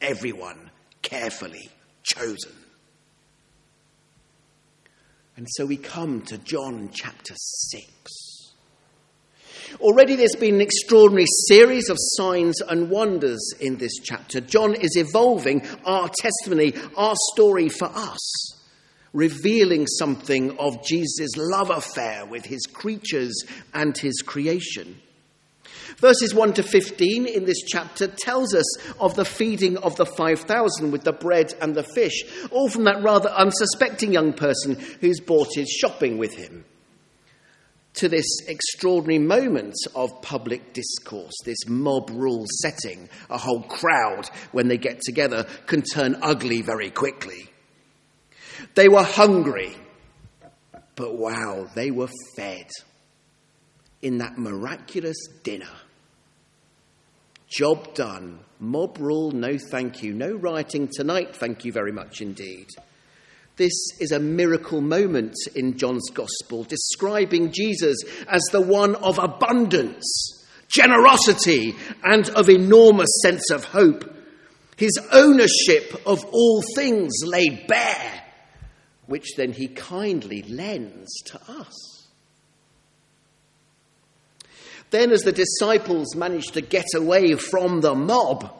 everyone 0.00 0.70
carefully 1.02 1.70
chosen. 2.02 2.52
And 5.36 5.46
so 5.50 5.64
we 5.64 5.76
come 5.76 6.22
to 6.22 6.36
John 6.38 6.90
chapter 6.92 7.34
6. 7.34 8.52
Already 9.78 10.16
there's 10.16 10.34
been 10.34 10.56
an 10.56 10.60
extraordinary 10.60 11.26
series 11.46 11.88
of 11.88 11.96
signs 11.98 12.60
and 12.60 12.90
wonders 12.90 13.40
in 13.60 13.76
this 13.76 13.98
chapter. 14.02 14.40
John 14.40 14.74
is 14.74 14.96
evolving 14.96 15.66
our 15.84 16.10
testimony, 16.20 16.74
our 16.96 17.14
story 17.32 17.68
for 17.68 17.86
us. 17.86 18.59
Revealing 19.12 19.86
something 19.86 20.56
of 20.58 20.84
Jesus' 20.84 21.36
love 21.36 21.70
affair 21.70 22.26
with 22.26 22.44
his 22.44 22.66
creatures 22.66 23.44
and 23.74 23.96
his 23.96 24.22
creation. 24.22 25.00
Verses 25.96 26.34
1 26.34 26.54
to 26.54 26.62
15 26.62 27.26
in 27.26 27.44
this 27.44 27.62
chapter 27.66 28.06
tells 28.06 28.54
us 28.54 28.94
of 29.00 29.16
the 29.16 29.24
feeding 29.24 29.76
of 29.78 29.96
the 29.96 30.06
5,000 30.06 30.90
with 30.90 31.02
the 31.02 31.12
bread 31.12 31.52
and 31.60 31.74
the 31.74 31.82
fish, 31.82 32.24
all 32.50 32.68
from 32.68 32.84
that 32.84 33.02
rather 33.02 33.28
unsuspecting 33.30 34.12
young 34.12 34.32
person 34.32 34.76
who's 35.00 35.20
bought 35.20 35.48
his 35.54 35.68
shopping 35.68 36.16
with 36.16 36.34
him. 36.34 36.64
To 37.94 38.08
this 38.08 38.46
extraordinary 38.46 39.18
moment 39.18 39.74
of 39.96 40.22
public 40.22 40.72
discourse, 40.72 41.34
this 41.44 41.66
mob 41.66 42.10
rule 42.10 42.46
setting, 42.62 43.08
a 43.28 43.36
whole 43.36 43.62
crowd, 43.62 44.28
when 44.52 44.68
they 44.68 44.78
get 44.78 45.00
together, 45.00 45.44
can 45.66 45.82
turn 45.82 46.16
ugly 46.22 46.62
very 46.62 46.90
quickly. 46.90 47.49
They 48.74 48.88
were 48.88 49.02
hungry, 49.02 49.76
but 50.96 51.16
wow, 51.16 51.68
they 51.74 51.90
were 51.90 52.10
fed 52.36 52.70
in 54.02 54.18
that 54.18 54.38
miraculous 54.38 55.18
dinner. 55.42 55.70
Job 57.48 57.94
done. 57.94 58.40
Mob 58.60 58.98
rule, 58.98 59.32
no 59.32 59.58
thank 59.58 60.02
you. 60.02 60.14
No 60.14 60.34
rioting 60.34 60.88
tonight, 60.92 61.34
thank 61.34 61.64
you 61.64 61.72
very 61.72 61.92
much 61.92 62.20
indeed. 62.20 62.68
This 63.56 63.72
is 63.98 64.12
a 64.12 64.20
miracle 64.20 64.80
moment 64.80 65.34
in 65.54 65.76
John's 65.76 66.08
Gospel, 66.14 66.64
describing 66.64 67.52
Jesus 67.52 67.96
as 68.28 68.42
the 68.52 68.60
one 68.60 68.94
of 68.94 69.18
abundance, 69.18 70.04
generosity, 70.68 71.74
and 72.02 72.28
of 72.30 72.48
enormous 72.48 73.10
sense 73.22 73.50
of 73.50 73.64
hope. 73.64 74.16
His 74.76 74.98
ownership 75.12 76.00
of 76.06 76.24
all 76.24 76.62
things 76.74 77.12
laid 77.24 77.66
bare, 77.66 78.22
which 79.10 79.34
then 79.36 79.52
he 79.52 79.66
kindly 79.66 80.42
lends 80.42 81.12
to 81.24 81.36
us. 81.48 82.06
Then, 84.90 85.10
as 85.10 85.22
the 85.22 85.32
disciples 85.32 86.14
manage 86.14 86.46
to 86.52 86.60
get 86.60 86.86
away 86.94 87.34
from 87.34 87.80
the 87.80 87.92
mob, 87.92 88.54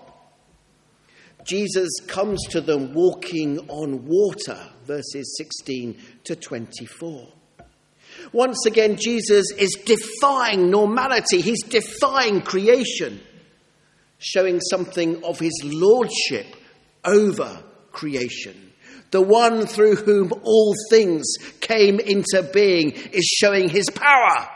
Jesus 1.44 1.88
comes 2.08 2.44
to 2.48 2.60
them 2.60 2.94
walking 2.94 3.60
on 3.68 4.06
water, 4.06 4.58
verses 4.86 5.36
16 5.38 5.96
to 6.24 6.34
24. 6.34 7.28
Once 8.32 8.66
again, 8.66 8.96
Jesus 8.96 9.52
is 9.56 9.78
defying 9.84 10.68
normality, 10.68 11.40
he's 11.40 11.62
defying 11.62 12.42
creation, 12.42 13.20
showing 14.18 14.60
something 14.60 15.22
of 15.22 15.38
his 15.38 15.60
lordship 15.62 16.56
over 17.04 17.62
creation. 17.92 18.69
The 19.10 19.20
one 19.20 19.66
through 19.66 19.96
whom 19.96 20.32
all 20.42 20.74
things 20.88 21.26
came 21.60 21.98
into 21.98 22.48
being 22.52 22.92
is 22.92 23.24
showing 23.24 23.68
his 23.68 23.90
power 23.90 24.48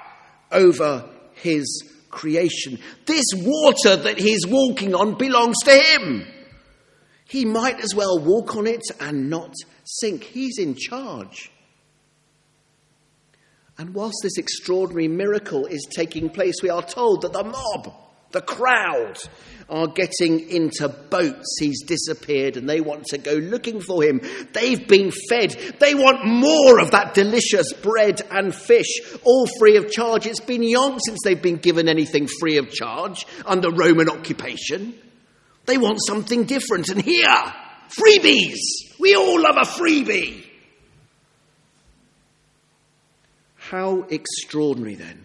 over 0.52 1.08
his 1.34 1.82
creation. 2.11 2.78
This 3.06 3.25
water 3.34 3.96
that 3.96 4.18
he's 4.18 4.46
walking 4.46 4.94
on 4.94 5.18
belongs 5.18 5.56
to 5.64 5.73
him. 5.76 6.26
He 7.26 7.44
might 7.44 7.80
as 7.80 7.94
well 7.94 8.18
walk 8.18 8.54
on 8.54 8.66
it 8.66 8.82
and 9.00 9.28
not 9.28 9.52
sink. 9.84 10.23
He's 10.23 10.58
in 10.58 10.76
charge. 10.76 11.50
And 13.76 13.92
whilst 13.92 14.18
this 14.23 14.38
extraordinary 14.38 15.08
miracle 15.08 15.66
is 15.66 15.84
taking 15.90 16.30
place, 16.30 16.54
we 16.62 16.70
are 16.70 16.82
told 16.82 17.23
that 17.23 17.32
the 17.32 17.42
mob, 17.42 17.92
the 18.35 18.43
crowd, 18.43 19.17
are 19.69 19.88
getting 19.88 20.49
into 20.50 20.88
boats. 20.88 21.57
He's 21.59 21.83
disappeared 21.85 22.57
and 22.57 22.69
they 22.69 22.81
want 22.81 23.07
to 23.07 23.19
go 23.19 23.33
looking 23.33 23.81
for 23.81 24.03
him. 24.03 24.21
They've 24.53 24.87
been 24.87 25.11
fed. 25.11 25.53
They 25.81 25.95
want 25.95 26.26
more 26.26 26.81
of 26.81 26.91
that 26.91 27.14
delicious 27.14 27.73
bread 27.73 28.21
and 28.31 28.55
fish, 28.55 29.00
all 29.23 29.47
free 29.59 29.76
of 29.76 29.91
charge. 29.91 30.26
It's 30.26 30.41
been 30.41 30.62
young 30.62 30.99
since 31.00 31.21
they've 31.25 31.41
been 31.41 31.57
given 31.57 31.88
anything 31.88 32.29
free 32.41 32.59
of 32.59 32.71
charge 32.71 33.26
under 33.47 33.71
Roman 33.71 34.11
occupation. 34.11 34.95
They 35.67 35.79
want 35.79 35.99
something 36.07 36.45
different. 36.45 36.91
And 36.91 37.00
here, 37.00 37.55
freebies. 37.88 38.59
We 39.00 39.17
all 39.17 39.41
love 39.41 39.57
a 39.57 39.67
freebie. 39.67 40.45
How 43.57 44.03
extraordinary 44.11 44.95
then 44.95 45.24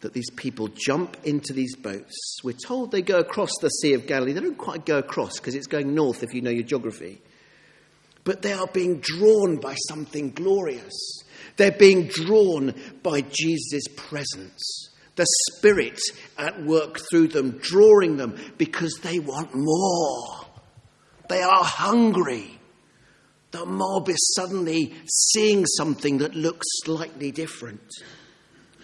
that 0.00 0.12
these 0.12 0.30
people 0.30 0.68
jump 0.68 1.16
into 1.24 1.52
these 1.52 1.74
boats. 1.76 2.38
We're 2.44 2.56
told 2.66 2.90
they 2.90 3.02
go 3.02 3.18
across 3.18 3.50
the 3.60 3.68
Sea 3.68 3.94
of 3.94 4.06
Galilee. 4.06 4.32
They 4.32 4.40
don't 4.40 4.58
quite 4.58 4.86
go 4.86 4.98
across 4.98 5.38
because 5.38 5.54
it's 5.54 5.66
going 5.66 5.94
north 5.94 6.22
if 6.22 6.34
you 6.34 6.40
know 6.40 6.50
your 6.50 6.62
geography. 6.62 7.20
But 8.24 8.42
they 8.42 8.52
are 8.52 8.66
being 8.66 9.00
drawn 9.00 9.56
by 9.56 9.74
something 9.88 10.30
glorious. 10.30 11.24
They're 11.56 11.72
being 11.72 12.06
drawn 12.06 12.74
by 13.02 13.22
Jesus' 13.22 13.88
presence, 13.96 14.90
the 15.16 15.26
Spirit 15.50 15.98
at 16.36 16.62
work 16.62 17.00
through 17.10 17.28
them, 17.28 17.58
drawing 17.60 18.16
them 18.16 18.38
because 18.56 19.00
they 19.02 19.18
want 19.18 19.50
more. 19.54 20.46
They 21.28 21.42
are 21.42 21.64
hungry. 21.64 22.58
The 23.50 23.64
mob 23.64 24.08
is 24.08 24.34
suddenly 24.36 24.94
seeing 25.10 25.64
something 25.66 26.18
that 26.18 26.34
looks 26.34 26.66
slightly 26.84 27.32
different 27.32 27.80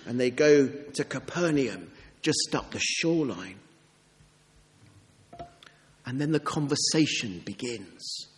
and 0.07 0.21
they 0.21 0.31
go 0.31 0.67
to 0.69 1.05
Capernaum, 1.05 1.91
just 2.23 2.55
up 2.55 2.71
the 2.71 2.81
shoreline. 2.81 3.59
And 6.07 6.21
then 6.21 6.33
the 6.33 6.41
conversation 6.41 7.41
begins. 7.45 8.29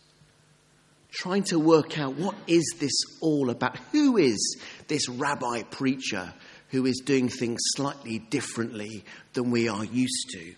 Trying 1.11 1.43
to 1.45 1.59
work 1.59 1.97
out 1.97 2.15
what 2.15 2.35
is 2.47 2.75
this 2.79 2.93
all 3.21 3.49
about? 3.49 3.77
Who 3.91 4.17
is 4.17 4.57
this 4.87 5.09
rabbi 5.09 5.63
preacher 5.63 6.33
who 6.69 6.85
is 6.85 7.01
doing 7.05 7.29
things 7.29 7.59
slightly 7.75 8.19
differently 8.19 9.03
than 9.33 9.51
we 9.51 9.67
are 9.67 9.83
used 9.83 10.29
to? 10.31 10.53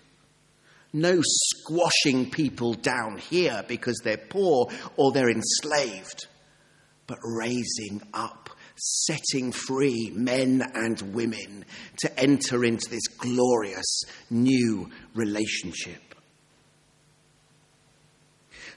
No 0.91 1.21
squashing 1.23 2.31
people 2.31 2.73
down 2.73 3.19
here 3.19 3.63
because 3.67 3.99
they're 4.03 4.17
poor 4.17 4.69
or 4.97 5.11
they're 5.11 5.29
enslaved, 5.29 6.27
but 7.05 7.19
raising 7.23 8.01
up 8.13 8.38
setting 8.79 9.51
free 9.51 10.12
men 10.15 10.63
and 10.74 11.01
women 11.13 11.65
to 11.98 12.19
enter 12.19 12.63
into 12.63 12.89
this 12.89 13.07
glorious 13.07 14.03
new 14.29 14.89
relationship. 15.13 16.01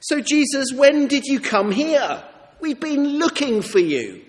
So, 0.00 0.20
Jesus, 0.20 0.72
when 0.72 1.06
did 1.06 1.24
you 1.24 1.40
come 1.40 1.70
here? 1.70 2.24
We've 2.60 2.80
been 2.80 3.18
looking 3.18 3.62
for 3.62 3.78
you. 3.78 4.22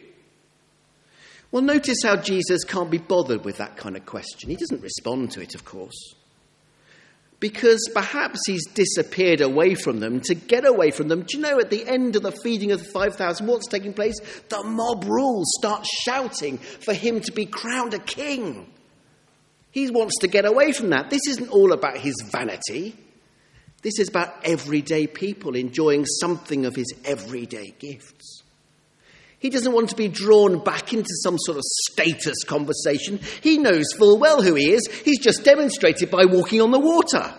Well, 1.52 1.64
notice 1.64 2.00
how 2.04 2.16
Jesus 2.16 2.64
can't 2.64 2.90
be 2.90 2.98
bothered 2.98 3.46
with 3.46 3.58
that 3.58 3.78
kind 3.78 3.96
of 3.96 4.06
question. 4.06 4.50
He 4.50 4.56
doesn't 4.56 4.82
respond 4.82 5.32
to 5.32 5.42
it, 5.42 5.56
of 5.56 5.66
course 5.66 6.16
because 7.44 7.90
perhaps 7.94 8.40
he's 8.48 8.66
disappeared 8.68 9.42
away 9.42 9.76
from 9.76 10.00
them 10.00 10.22
to 10.22 10.34
get 10.34 10.66
away 10.66 10.92
from 10.92 11.10
them. 11.10 11.24
Do 11.24 11.36
you 11.36 11.44
know 11.44 11.60
at 11.60 11.70
the 11.70 11.86
end 11.86 12.16
of 12.16 12.22
the 12.22 12.32
feeding 12.32 12.72
of 12.72 12.80
the 12.80 12.90
5,000, 12.90 13.46
what's 13.46 13.68
taking 13.68 13.92
place? 13.92 14.18
The 14.48 14.64
mob 14.64 15.04
rules 15.04 15.52
start 15.60 15.86
shouting 16.06 16.58
for 16.58 16.94
him 16.94 17.20
to 17.20 17.34
be 17.34 17.46
crowned 17.46 17.94
a 17.94 18.00
king. 18.00 18.72
He 19.72 19.92
wants 19.92 20.20
to 20.20 20.30
get 20.30 20.46
away 20.46 20.72
from 20.72 20.92
that. 20.92 21.10
This 21.10 21.28
isn't 21.28 21.50
all 21.50 21.74
about 21.74 21.98
his 21.98 22.16
vanity. 22.32 22.96
This 23.82 24.00
is 24.00 24.08
about 24.08 24.34
everyday 24.46 25.06
people 25.06 25.58
enjoying 25.58 26.06
something 26.06 26.66
of 26.66 26.78
his 26.78 26.94
everyday 27.04 27.74
gifts. 27.78 28.43
He 29.44 29.50
doesn't 29.50 29.74
want 29.74 29.90
to 29.90 29.98
be 29.98 30.08
drawn 30.08 30.64
back 30.64 30.94
into 30.94 31.10
some 31.22 31.38
sort 31.38 31.58
of 31.58 31.64
status 31.92 32.46
conversation. 32.46 33.20
He 33.42 33.58
knows 33.58 33.92
full 33.92 34.18
well 34.18 34.42
who 34.42 34.56
he 34.56 34.72
is. 34.72 34.88
He's 35.04 35.20
just 35.20 35.44
demonstrated 35.44 36.10
by 36.10 36.24
walking 36.24 36.62
on 36.62 36.72
the 36.72 36.80
water. 36.80 37.36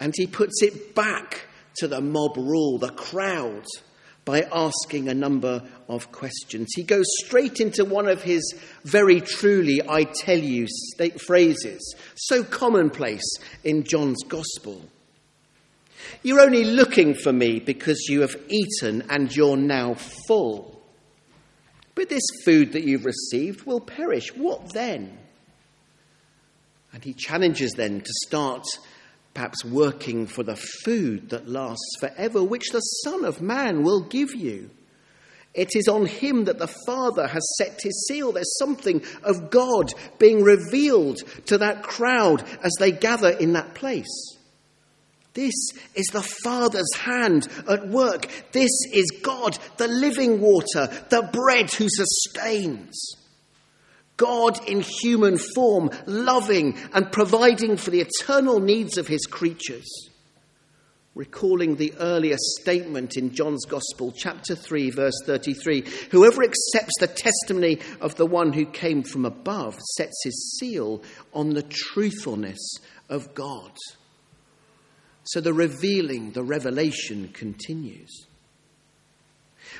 And 0.00 0.14
he 0.16 0.26
puts 0.26 0.62
it 0.62 0.94
back 0.94 1.42
to 1.76 1.88
the 1.88 2.00
mob 2.00 2.38
rule, 2.38 2.78
the 2.78 2.88
crowd, 2.88 3.66
by 4.24 4.48
asking 4.50 5.10
a 5.10 5.14
number 5.14 5.62
of 5.90 6.10
questions. 6.10 6.68
He 6.74 6.82
goes 6.82 7.04
straight 7.18 7.60
into 7.60 7.84
one 7.84 8.08
of 8.08 8.22
his 8.22 8.54
very 8.84 9.20
truly, 9.20 9.82
I 9.86 10.04
tell 10.04 10.38
you, 10.38 10.66
state 10.94 11.20
phrases, 11.20 11.94
so 12.14 12.42
commonplace 12.42 13.30
in 13.62 13.84
John's 13.84 14.22
Gospel. 14.26 14.88
You're 16.22 16.40
only 16.40 16.64
looking 16.64 17.14
for 17.14 17.32
me 17.32 17.60
because 17.60 18.06
you 18.08 18.22
have 18.22 18.36
eaten 18.48 19.04
and 19.08 19.34
you're 19.34 19.56
now 19.56 19.94
full. 20.26 20.82
But 21.94 22.08
this 22.08 22.26
food 22.44 22.72
that 22.72 22.84
you've 22.84 23.06
received 23.06 23.64
will 23.64 23.80
perish. 23.80 24.34
What 24.34 24.72
then? 24.72 25.18
And 26.92 27.02
he 27.02 27.14
challenges 27.14 27.72
them 27.72 28.00
to 28.00 28.12
start 28.26 28.64
perhaps 29.34 29.64
working 29.64 30.26
for 30.26 30.42
the 30.42 30.56
food 30.56 31.30
that 31.30 31.48
lasts 31.48 31.96
forever, 32.00 32.42
which 32.42 32.70
the 32.70 32.80
Son 32.80 33.24
of 33.24 33.42
Man 33.42 33.82
will 33.82 34.02
give 34.02 34.34
you. 34.34 34.70
It 35.52 35.70
is 35.74 35.88
on 35.88 36.04
him 36.04 36.44
that 36.44 36.58
the 36.58 36.72
Father 36.86 37.26
has 37.26 37.56
set 37.56 37.80
his 37.82 38.06
seal. 38.08 38.32
There's 38.32 38.58
something 38.58 39.02
of 39.22 39.50
God 39.50 39.92
being 40.18 40.42
revealed 40.42 41.18
to 41.46 41.58
that 41.58 41.82
crowd 41.82 42.44
as 42.62 42.72
they 42.78 42.92
gather 42.92 43.30
in 43.30 43.54
that 43.54 43.74
place. 43.74 44.35
This 45.36 45.68
is 45.94 46.06
the 46.06 46.26
Father's 46.42 46.94
hand 46.94 47.46
at 47.68 47.88
work. 47.88 48.26
This 48.52 48.70
is 48.90 49.20
God, 49.22 49.58
the 49.76 49.86
living 49.86 50.40
water, 50.40 50.88
the 51.10 51.28
bread 51.30 51.70
who 51.70 51.88
sustains. 51.90 52.98
God 54.16 54.66
in 54.66 54.80
human 54.80 55.36
form, 55.36 55.90
loving 56.06 56.78
and 56.94 57.12
providing 57.12 57.76
for 57.76 57.90
the 57.90 58.00
eternal 58.00 58.60
needs 58.60 58.96
of 58.96 59.08
his 59.08 59.26
creatures. 59.26 60.08
Recalling 61.14 61.76
the 61.76 61.92
earlier 62.00 62.36
statement 62.38 63.18
in 63.18 63.34
John's 63.34 63.66
Gospel, 63.66 64.14
chapter 64.16 64.54
3, 64.54 64.88
verse 64.88 65.20
33 65.26 65.84
Whoever 66.12 66.44
accepts 66.44 66.94
the 66.98 67.08
testimony 67.08 67.80
of 68.00 68.14
the 68.14 68.26
one 68.26 68.54
who 68.54 68.64
came 68.64 69.02
from 69.02 69.26
above 69.26 69.78
sets 69.96 70.24
his 70.24 70.56
seal 70.58 71.02
on 71.34 71.50
the 71.50 71.62
truthfulness 71.62 72.78
of 73.10 73.34
God. 73.34 73.72
So 75.26 75.40
the 75.40 75.52
revealing, 75.52 76.32
the 76.32 76.44
revelation 76.44 77.28
continues. 77.32 78.26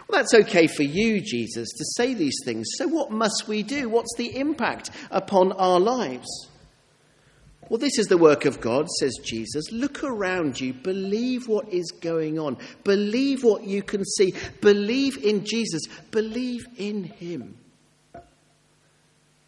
Well, 0.09 0.21
that's 0.21 0.35
okay 0.35 0.67
for 0.67 0.83
you, 0.83 1.21
Jesus, 1.21 1.69
to 1.69 1.85
say 1.97 2.15
these 2.15 2.37
things. 2.45 2.67
So, 2.77 2.89
what 2.89 3.11
must 3.11 3.47
we 3.47 3.63
do? 3.63 3.89
What's 3.89 4.15
the 4.17 4.37
impact 4.37 4.91
upon 5.11 5.53
our 5.53 5.81
lives? 5.81 6.27
Well, 7.69 7.79
this 7.79 7.99
is 7.99 8.07
the 8.07 8.19
work 8.19 8.45
of 8.45 8.61
God, 8.61 8.89
says 8.89 9.19
Jesus. 9.25 9.73
Look 9.73 10.05
around 10.05 10.61
you. 10.61 10.73
Believe 10.73 11.49
what 11.49 11.73
is 11.73 11.91
going 12.01 12.39
on. 12.39 12.59
Believe 12.85 13.43
what 13.43 13.65
you 13.65 13.83
can 13.83 14.05
see. 14.05 14.35
Believe 14.61 15.25
in 15.25 15.45
Jesus. 15.45 15.83
Believe 16.13 16.67
in 16.77 17.05
Him. 17.05 17.57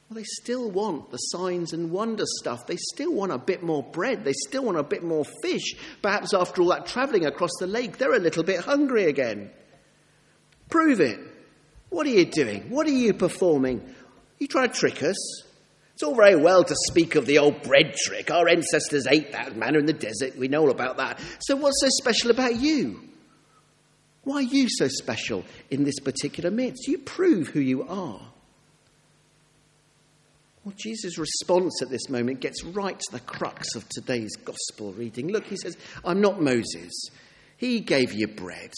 Well, 0.08 0.16
they 0.16 0.24
still 0.24 0.70
want 0.70 1.10
the 1.10 1.18
signs 1.18 1.74
and 1.74 1.90
wonder 1.90 2.24
stuff. 2.38 2.66
They 2.66 2.78
still 2.94 3.12
want 3.12 3.30
a 3.30 3.38
bit 3.38 3.62
more 3.62 3.82
bread. 3.82 4.24
They 4.24 4.32
still 4.32 4.64
want 4.64 4.78
a 4.78 4.82
bit 4.82 5.02
more 5.02 5.24
fish. 5.42 5.74
Perhaps 6.00 6.32
after 6.32 6.62
all 6.62 6.68
that 6.68 6.86
travelling 6.86 7.26
across 7.26 7.50
the 7.60 7.66
lake, 7.66 7.98
they're 7.98 8.14
a 8.14 8.18
little 8.18 8.42
bit 8.42 8.60
hungry 8.60 9.04
again. 9.04 9.50
Prove 10.70 11.00
it. 11.00 11.18
What 11.90 12.06
are 12.06 12.10
you 12.10 12.24
doing? 12.24 12.70
What 12.70 12.86
are 12.86 12.90
you 12.90 13.12
performing? 13.12 13.82
You 14.38 14.46
trying 14.46 14.70
to 14.70 14.74
trick 14.74 15.02
us? 15.02 15.42
It's 15.92 16.02
all 16.02 16.14
very 16.14 16.36
well 16.36 16.64
to 16.64 16.74
speak 16.88 17.14
of 17.14 17.26
the 17.26 17.38
old 17.38 17.62
bread 17.62 17.94
trick. 17.94 18.30
Our 18.30 18.48
ancestors 18.48 19.06
ate 19.06 19.32
that 19.32 19.56
manna 19.56 19.78
in 19.78 19.86
the 19.86 19.92
desert. 19.92 20.38
We 20.38 20.48
know 20.48 20.62
all 20.62 20.70
about 20.70 20.98
that. 20.98 21.20
So, 21.40 21.56
what's 21.56 21.80
so 21.80 21.88
special 21.90 22.30
about 22.30 22.56
you? 22.56 23.00
Why 24.22 24.36
are 24.36 24.42
you 24.42 24.68
so 24.70 24.88
special 24.88 25.44
in 25.70 25.84
this 25.84 25.98
particular 26.00 26.50
midst? 26.50 26.86
You 26.86 26.98
prove 26.98 27.48
who 27.48 27.60
you 27.60 27.82
are. 27.88 28.20
Well, 30.68 30.76
Jesus' 30.76 31.16
response 31.16 31.80
at 31.80 31.88
this 31.88 32.10
moment 32.10 32.40
gets 32.40 32.62
right 32.62 33.00
to 33.00 33.12
the 33.12 33.20
crux 33.20 33.74
of 33.74 33.88
today's 33.88 34.36
gospel 34.36 34.92
reading. 34.92 35.28
Look, 35.28 35.46
he 35.46 35.56
says, 35.56 35.78
I'm 36.04 36.20
not 36.20 36.42
Moses. 36.42 36.92
He 37.56 37.80
gave 37.80 38.12
you 38.12 38.28
bread. 38.28 38.74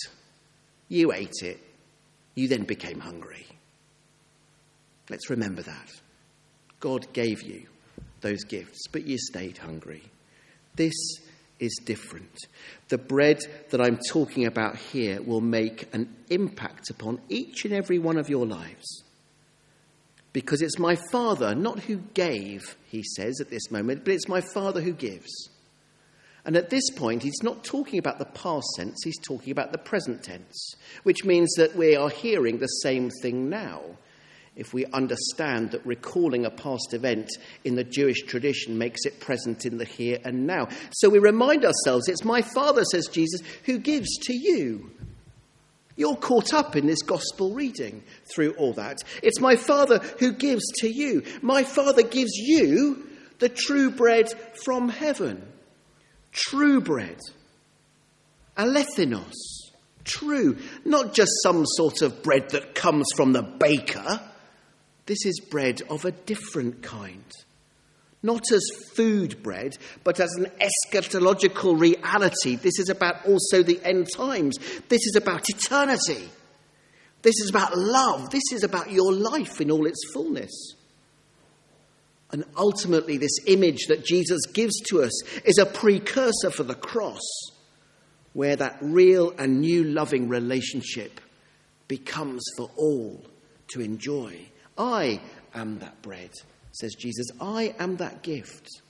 You 0.89 1.13
ate 1.13 1.43
it. 1.43 1.59
You 2.37 2.47
then 2.47 2.63
became 2.63 3.01
hungry. 3.01 3.45
Let's 5.09 5.31
remember 5.31 5.63
that. 5.63 5.91
God 6.79 7.13
gave 7.13 7.43
you 7.43 7.67
those 8.21 8.45
gifts, 8.45 8.87
but 8.87 9.05
you 9.05 9.19
stayed 9.19 9.59
hungry. 9.59 10.05
This 10.77 10.95
is 11.59 11.77
different. 11.85 12.47
The 12.89 12.99
bread 12.99 13.41
that 13.71 13.81
I'm 13.81 13.99
talking 14.11 14.47
about 14.47 14.77
here 14.77 15.21
will 15.21 15.41
make 15.41 15.93
an 15.93 16.15
impact 16.29 16.89
upon 16.91 17.21
each 17.29 17.65
and 17.65 17.75
every 17.75 17.99
one 17.99 18.17
of 18.17 18.31
your 18.31 18.47
lives. 18.47 19.03
Because 20.33 20.63
it's 20.63 20.79
my 20.79 20.97
Father, 21.11 21.55
not 21.55 21.81
who 21.81 21.97
gave, 22.15 22.77
he 22.87 23.03
says 23.03 23.41
at 23.41 23.51
this 23.51 23.71
moment, 23.71 24.05
but 24.05 24.15
it's 24.15 24.29
my 24.29 24.41
Father 24.41 24.81
who 24.81 24.93
gives. 24.93 25.51
And 26.45 26.57
at 26.57 26.71
this 26.71 26.89
point, 26.91 27.23
he's 27.23 27.43
not 27.43 27.65
talking 27.65 27.99
about 27.99 28.19
the 28.19 28.25
past 28.25 28.67
tense, 28.77 28.99
he's 29.05 29.19
talking 29.19 29.51
about 29.51 29.73
the 29.73 29.79
present 29.79 30.23
tense, 30.23 30.75
which 31.03 31.25
means 31.25 31.53
that 31.57 31.77
we 31.77 31.97
are 31.97 32.09
hearing 32.09 32.59
the 32.59 32.67
same 32.67 33.11
thing 33.23 33.51
now. 33.51 33.83
If 34.57 34.75
we 34.75 34.85
understand 34.87 35.71
that 35.71 35.87
recalling 35.87 36.45
a 36.45 36.51
past 36.51 36.93
event 36.93 37.31
in 37.65 37.77
the 37.77 37.85
Jewish 37.85 38.23
tradition 38.23 38.79
makes 38.79 39.05
it 39.05 39.21
present 39.21 39.65
in 39.65 39.79
the 39.79 39.85
here 39.85 40.19
and 40.25 40.47
now. 40.47 40.69
So 40.93 41.09
we 41.09 41.19
remind 41.19 41.65
ourselves 41.65 42.09
it's 42.09 42.25
my 42.25 42.43
Father, 42.43 42.85
says 42.85 43.07
Jesus, 43.07 43.41
who 43.65 43.79
gives 43.79 44.19
to 44.23 44.35
you. 44.35 44.91
You're 46.01 46.17
caught 46.17 46.55
up 46.55 46.77
in 46.77 46.87
this 46.87 47.03
gospel 47.03 47.53
reading 47.53 48.03
through 48.35 48.53
all 48.53 48.73
that. 48.73 49.01
It's 49.23 49.39
my 49.39 49.55
Father 49.55 49.99
who 50.19 50.33
gives 50.33 50.63
to 50.77 50.89
you. 50.89 51.25
My 51.43 51.63
Father 51.63 52.03
gives 52.03 52.33
you 52.37 53.07
the 53.39 53.51
true 53.51 53.91
bread 53.91 54.33
from 54.65 54.89
heaven 54.89 55.47
true 56.33 56.81
bread, 56.81 57.19
alethinos, 58.57 59.35
true, 60.05 60.57
not 60.87 61.13
just 61.13 61.33
some 61.43 61.67
sort 61.67 62.01
of 62.01 62.23
bread 62.23 62.49
that 62.53 62.75
comes 62.75 63.07
from 63.15 63.35
the 63.35 63.43
baker. 63.43 64.23
This 65.05 65.27
is 65.27 65.39
bread 65.51 65.83
of 65.91 66.07
a 66.07 66.13
different 66.13 66.83
kind. 66.83 67.31
Not 68.23 68.53
as 68.53 68.63
food 68.95 69.43
bread, 69.43 69.79
but 70.05 70.21
as 70.21 70.31
an 70.35 70.51
eschatological 70.61 71.79
reality. 71.81 72.57
This 72.57 72.79
is 72.79 72.91
about 72.91 73.27
also 73.27 73.63
the 73.63 73.81
end 73.83 74.09
times. 74.15 74.59
This 74.89 75.07
is 75.07 75.17
about 75.17 75.49
eternity. 75.49 76.29
This 77.23 77.41
is 77.41 77.51
about 77.51 77.77
love. 77.77 78.31
This 78.31 78.53
is 78.53 78.63
about 78.63 78.91
your 78.91 79.13
life 79.13 79.61
in 79.61 79.71
all 79.71 79.87
its 79.87 80.01
fullness. 80.13 80.51
And 82.33 82.45
ultimately, 82.57 83.17
this 83.17 83.39
image 83.47 83.87
that 83.89 84.05
Jesus 84.05 84.41
gives 84.53 84.79
to 84.91 85.03
us 85.03 85.25
is 85.41 85.59
a 85.59 85.67
precursor 85.67 86.51
for 86.51 86.63
the 86.63 86.75
cross, 86.75 87.27
where 88.35 88.55
that 88.57 88.79
real 88.81 89.33
and 89.39 89.61
new 89.61 89.83
loving 89.83 90.29
relationship 90.29 91.21
becomes 91.89 92.45
for 92.57 92.71
all 92.77 93.25
to 93.73 93.81
enjoy. 93.81 94.37
I 94.79 95.21
am 95.55 95.81
that 95.81 96.01
bread, 96.03 96.31
says 96.73 96.95
Jesus. 96.95 97.27
I 97.41 97.75
am 97.79 97.97
that 97.97 98.23
gift. 98.23 98.83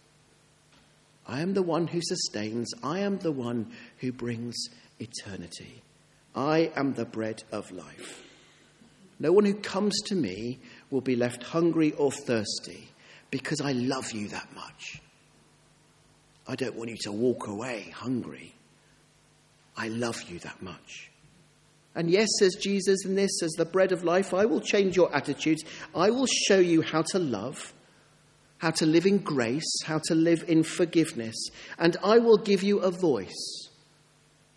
I 1.27 1.41
am 1.41 1.55
the 1.55 1.63
one 1.63 1.87
who 1.87 2.01
sustains. 2.03 2.73
I 2.83 3.01
am 3.01 3.19
the 3.19 3.33
one 3.33 3.73
who 3.99 4.13
brings 4.13 4.57
eternity. 4.99 5.83
I 6.35 6.73
am 6.77 6.95
the 6.95 7.05
bread 7.05 7.43
of 7.53 7.71
life. 7.71 8.23
No 9.19 9.33
one 9.33 9.45
who 9.45 9.55
comes 9.55 10.01
to 10.07 10.15
me 10.15 10.59
will 10.91 11.03
be 11.03 11.15
left 11.15 11.43
hungry 11.43 11.93
or 11.93 12.11
thirsty 12.11 12.89
because 13.31 13.61
I 13.61 13.73
love 13.73 14.13
you 14.13 14.29
that 14.29 14.49
much. 14.55 15.01
I 16.49 16.57
don't 16.57 16.75
want 16.75 16.91
you 16.91 16.97
to 17.03 17.13
walk 17.13 17.47
away 17.47 17.93
hungry. 17.95 18.55
I 19.77 19.89
love 19.89 20.23
you 20.29 20.39
that 20.41 20.63
much. 20.63 21.10
And 21.95 22.11
yes, 22.11 22.29
says 22.39 22.55
Jesus 22.55 23.05
in 23.05 23.17
this, 23.17 23.43
as 23.43 23.51
the 23.53 23.65
bread 23.65 23.93
of 23.93 24.05
life, 24.05 24.33
I 24.33 24.45
will 24.45 24.61
change 24.61 24.97
your 24.97 25.15
attitudes. 25.15 25.65
I 25.95 26.11
will 26.11 26.27
show 26.27 26.59
you 26.59 26.83
how 26.83 27.03
to 27.03 27.19
love, 27.19 27.75
how 28.59 28.71
to 28.71 28.87
live 28.87 29.07
in 29.07 29.19
grace, 29.19 29.83
how 29.85 30.01
to 30.05 30.15
live 30.15 30.45
in 30.47 30.63
forgiveness, 30.63 31.37
and 31.79 31.97
I 32.05 32.19
will 32.19 32.37
give 32.37 32.63
you 32.63 32.79
a 32.79 32.91
voice. 32.91 33.69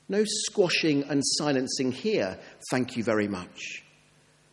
No 0.09 0.23
squashing 0.25 1.03
and 1.03 1.23
silencing 1.25 1.91
here, 1.91 2.37
thank 2.69 2.97
you 2.97 3.03
very 3.03 3.27
much. 3.27 3.83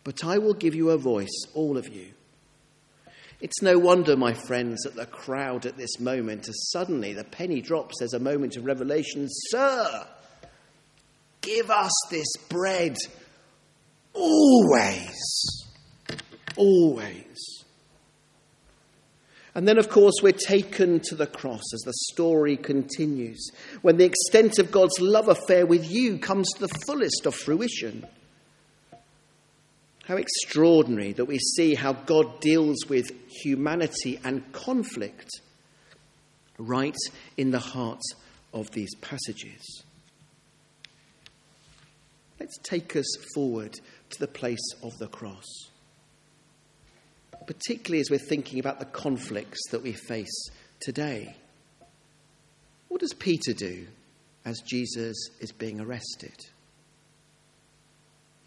But 0.04 0.24
I 0.24 0.38
will 0.38 0.54
give 0.54 0.74
you 0.74 0.90
a 0.90 0.96
voice, 0.96 1.44
all 1.54 1.76
of 1.76 1.88
you. 1.88 2.06
It's 3.40 3.62
no 3.62 3.78
wonder, 3.78 4.16
my 4.16 4.32
friends, 4.32 4.82
that 4.82 4.96
the 4.96 5.06
crowd 5.06 5.66
at 5.66 5.76
this 5.76 5.98
moment, 5.98 6.48
as 6.48 6.70
suddenly 6.70 7.12
the 7.12 7.24
penny 7.24 7.60
drops, 7.60 7.98
there's 7.98 8.14
a 8.14 8.20
moment 8.20 8.56
of 8.56 8.64
revelation 8.64 9.26
Sir, 9.50 10.06
give 11.40 11.70
us 11.70 11.92
this 12.10 12.36
bread 12.48 12.96
always. 14.12 15.66
Always. 16.56 17.64
And 19.54 19.66
then, 19.66 19.78
of 19.78 19.88
course, 19.88 20.14
we're 20.22 20.32
taken 20.32 21.00
to 21.00 21.16
the 21.16 21.26
cross 21.26 21.74
as 21.74 21.80
the 21.80 21.92
story 22.12 22.56
continues, 22.56 23.50
when 23.82 23.96
the 23.96 24.04
extent 24.04 24.58
of 24.58 24.70
God's 24.70 25.00
love 25.00 25.28
affair 25.28 25.66
with 25.66 25.90
you 25.90 26.18
comes 26.18 26.52
to 26.52 26.60
the 26.60 26.78
fullest 26.86 27.26
of 27.26 27.34
fruition. 27.34 28.06
How 30.04 30.16
extraordinary 30.16 31.12
that 31.14 31.24
we 31.24 31.38
see 31.38 31.74
how 31.74 31.92
God 31.92 32.40
deals 32.40 32.86
with 32.88 33.10
humanity 33.42 34.20
and 34.24 34.52
conflict 34.52 35.28
right 36.58 36.96
in 37.36 37.50
the 37.50 37.58
heart 37.58 38.02
of 38.52 38.70
these 38.70 38.94
passages. 39.00 39.82
Let's 42.40 42.56
take 42.62 42.96
us 42.96 43.06
forward 43.34 43.78
to 44.08 44.18
the 44.18 44.26
place 44.26 44.74
of 44.82 44.96
the 44.96 45.08
cross, 45.08 45.44
particularly 47.46 48.00
as 48.00 48.10
we're 48.10 48.18
thinking 48.18 48.58
about 48.58 48.78
the 48.78 48.86
conflicts 48.86 49.60
that 49.70 49.82
we 49.82 49.92
face 49.92 50.48
today. 50.80 51.36
What 52.88 53.02
does 53.02 53.12
Peter 53.12 53.52
do 53.52 53.86
as 54.46 54.62
Jesus 54.62 55.16
is 55.40 55.52
being 55.52 55.80
arrested? 55.80 56.34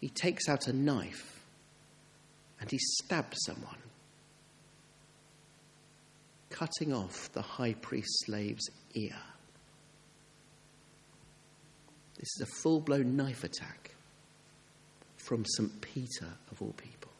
He 0.00 0.08
takes 0.08 0.48
out 0.48 0.66
a 0.66 0.72
knife 0.72 1.40
and 2.60 2.68
he 2.68 2.78
stabs 2.78 3.38
someone, 3.46 3.78
cutting 6.50 6.92
off 6.92 7.32
the 7.32 7.42
high 7.42 7.74
priest 7.74 8.24
slave's 8.26 8.68
ear. 8.94 9.16
This 12.16 12.28
is 12.36 12.42
a 12.42 12.60
full 12.62 12.80
blown 12.80 13.16
knife 13.16 13.44
attack 13.44 13.94
from 15.16 15.44
St. 15.44 15.80
Peter, 15.80 16.28
of 16.50 16.60
all 16.60 16.74
people, 16.76 17.10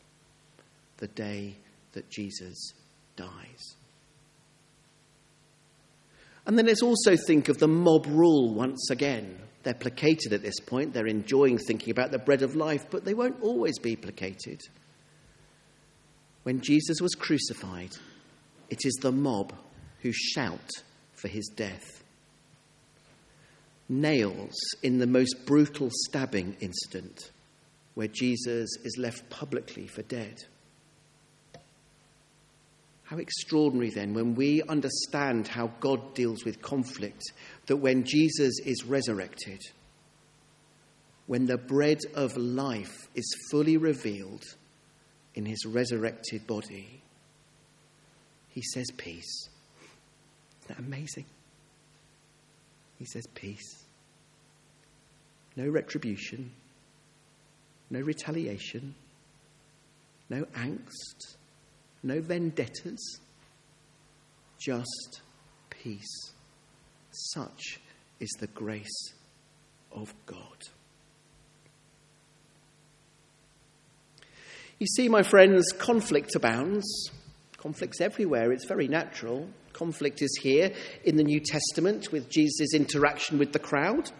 the 0.98 1.09
day 1.09 1.57
that 1.92 2.11
Jesus 2.11 2.72
dies. 3.16 3.76
And 6.46 6.59
then 6.59 6.66
let's 6.66 6.83
also 6.83 7.16
think 7.16 7.48
of 7.48 7.59
the 7.59 7.68
mob 7.68 8.07
rule 8.07 8.52
once 8.52 8.90
again. 8.90 9.38
They're 9.62 9.72
placated 9.72 10.35
at 10.35 10.42
this 10.42 10.61
point, 10.61 10.92
they're 10.92 11.07
enjoying 11.07 11.57
thinking 11.57 11.90
about 11.90 12.11
the 12.11 12.18
bread 12.18 12.42
of 12.42 12.54
life, 12.54 12.85
but 12.90 13.04
they 13.04 13.14
won't 13.14 13.42
always 13.42 13.78
be 13.78 13.96
placated. 13.96 14.61
When 16.42 16.61
Jesus 16.61 17.00
was 17.00 17.14
crucified, 17.14 17.96
it 18.68 18.80
is 18.85 18.98
the 19.00 19.12
mob 19.12 19.54
who 20.00 20.12
shout 20.12 20.70
for 21.14 21.28
his 21.28 21.50
death. 21.57 21.93
Nails 23.88 24.55
in 24.83 24.99
the 24.99 25.07
most 25.07 25.44
brutal 25.47 25.90
stabbing 26.07 26.57
incident, 26.61 27.31
where 27.94 28.09
Jesus 28.09 28.70
is 28.83 28.97
left 28.99 29.29
publicly 29.31 29.87
for 29.87 30.03
dead. 30.03 30.42
How 33.05 33.18
extraordinary 33.18 33.90
then 33.90 34.14
when 34.14 34.35
we 34.35 34.62
understand 34.62 35.47
how 35.47 35.70
God 35.81 36.14
deals 36.14 36.44
with 36.44 36.62
conflict, 36.62 37.23
that 37.66 37.77
when 37.77 38.05
Jesus 38.05 38.59
is 38.64 38.85
resurrected, 38.87 39.61
when 41.27 41.47
the 41.47 41.59
bread 41.59 42.01
of 42.14 42.37
life 42.37 43.09
is 43.14 43.25
fully 43.51 43.77
revealed 43.77 44.44
in 45.35 45.44
his 45.44 45.66
resurrected 45.66 46.47
body, 46.47 47.03
he 48.49 48.62
says, 48.62 48.87
Peace. 48.97 49.49
Isn't 50.62 50.68
that 50.68 50.79
amazing? 50.79 51.27
He 53.05 53.11
says, 53.11 53.27
Peace. 53.35 53.85
No 55.57 55.69
retribution, 55.69 56.53
no 57.90 58.01
retaliation, 58.01 58.95
no 60.31 60.45
angst, 60.57 61.37
no 62.03 62.23
vendettas, 62.23 63.21
just 64.59 65.21
peace. 65.69 66.33
Such 67.11 67.79
is 68.21 68.31
the 68.40 68.47
grace 68.47 69.12
of 69.93 70.14
God. 70.25 70.38
You 74.79 74.87
see, 74.87 75.11
my 75.11 75.23
friends, 75.23 75.67
conflict 75.77 76.35
abounds. 76.35 77.11
Conflict's 77.59 78.01
everywhere. 78.01 78.51
It's 78.51 78.64
very 78.64 78.88
natural. 78.88 79.51
Conflict 79.75 80.23
is 80.23 80.39
here 80.41 80.73
in 81.05 81.17
the 81.17 81.25
New 81.25 81.41
Testament 81.41 82.13
with 82.13 82.31
Jesus' 82.31 82.75
interaction 82.75 83.39
with 83.39 83.53
the 83.53 83.59
crowd. 83.59 84.11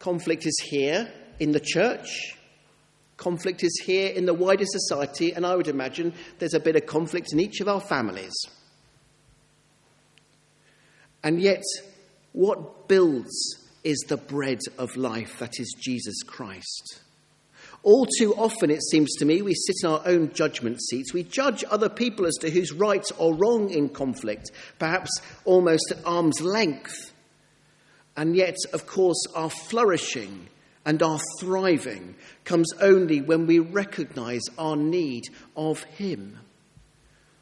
Conflict 0.00 0.44
is 0.44 0.58
here 0.64 1.10
in 1.38 1.52
the 1.52 1.60
church. 1.60 2.36
Conflict 3.16 3.62
is 3.62 3.80
here 3.86 4.10
in 4.10 4.26
the 4.26 4.34
wider 4.34 4.64
society, 4.66 5.32
and 5.32 5.46
I 5.46 5.54
would 5.54 5.68
imagine 5.68 6.12
there's 6.38 6.52
a 6.52 6.60
bit 6.60 6.74
of 6.74 6.84
conflict 6.84 7.32
in 7.32 7.38
each 7.38 7.60
of 7.60 7.68
our 7.68 7.80
families. 7.80 8.34
And 11.22 11.40
yet, 11.40 11.62
what 12.32 12.88
builds 12.88 13.34
is 13.84 14.04
the 14.08 14.16
bread 14.16 14.58
of 14.78 14.96
life 14.96 15.38
that 15.38 15.60
is 15.60 15.74
Jesus 15.78 16.22
Christ. 16.24 17.00
All 17.86 18.04
too 18.18 18.34
often, 18.34 18.72
it 18.72 18.82
seems 18.82 19.14
to 19.14 19.24
me, 19.24 19.42
we 19.42 19.54
sit 19.54 19.76
in 19.84 19.88
our 19.88 20.02
own 20.06 20.32
judgment 20.32 20.82
seats. 20.82 21.14
We 21.14 21.22
judge 21.22 21.62
other 21.70 21.88
people 21.88 22.26
as 22.26 22.34
to 22.40 22.50
who's 22.50 22.72
right 22.72 23.04
or 23.16 23.32
wrong 23.32 23.70
in 23.70 23.90
conflict, 23.90 24.50
perhaps 24.80 25.08
almost 25.44 25.92
at 25.92 26.04
arm's 26.04 26.40
length. 26.40 27.14
And 28.16 28.34
yet, 28.34 28.56
of 28.72 28.88
course, 28.88 29.24
our 29.36 29.50
flourishing 29.50 30.48
and 30.84 31.00
our 31.00 31.20
thriving 31.38 32.16
comes 32.42 32.72
only 32.80 33.20
when 33.20 33.46
we 33.46 33.60
recognize 33.60 34.42
our 34.58 34.74
need 34.74 35.22
of 35.56 35.84
Him. 35.84 36.40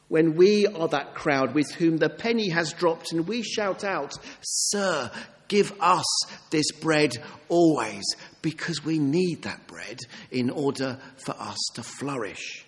When 0.08 0.36
we 0.36 0.66
are 0.66 0.88
that 0.88 1.14
crowd 1.14 1.54
with 1.54 1.72
whom 1.72 1.96
the 1.96 2.10
penny 2.10 2.50
has 2.50 2.74
dropped 2.74 3.12
and 3.12 3.26
we 3.26 3.40
shout 3.42 3.82
out, 3.82 4.12
Sir, 4.42 5.10
Give 5.48 5.72
us 5.80 6.04
this 6.50 6.70
bread 6.72 7.12
always, 7.48 8.04
because 8.42 8.84
we 8.84 8.98
need 8.98 9.42
that 9.42 9.66
bread 9.66 9.98
in 10.30 10.50
order 10.50 10.98
for 11.16 11.34
us 11.38 11.58
to 11.74 11.82
flourish. 11.82 12.64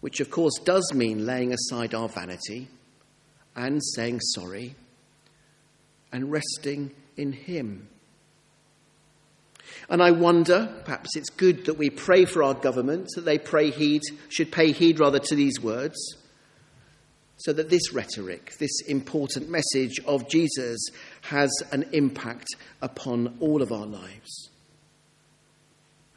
Which, 0.00 0.20
of 0.20 0.30
course, 0.30 0.54
does 0.64 0.92
mean 0.94 1.26
laying 1.26 1.52
aside 1.52 1.94
our 1.94 2.08
vanity 2.08 2.68
and 3.54 3.80
saying 3.94 4.20
sorry 4.20 4.74
and 6.12 6.32
resting 6.32 6.90
in 7.16 7.32
Him. 7.32 7.88
And 9.88 10.02
I 10.02 10.10
wonder, 10.10 10.68
perhaps 10.84 11.16
it's 11.16 11.30
good 11.30 11.66
that 11.66 11.78
we 11.78 11.90
pray 11.90 12.24
for 12.24 12.42
our 12.42 12.54
government, 12.54 13.08
that 13.14 13.24
they 13.24 13.38
pray 13.38 13.70
heed, 13.70 14.02
should 14.28 14.50
pay 14.50 14.72
heed 14.72 14.98
rather 14.98 15.18
to 15.18 15.34
these 15.34 15.60
words 15.60 16.16
so 17.40 17.54
that 17.54 17.70
this 17.70 17.92
rhetoric, 17.92 18.56
this 18.58 18.82
important 18.86 19.48
message 19.48 19.98
of 20.06 20.28
Jesus, 20.28 20.78
has 21.22 21.50
an 21.72 21.88
impact 21.92 22.48
upon 22.82 23.36
all 23.40 23.62
of 23.62 23.72
our 23.72 23.86
lives. 23.86 24.50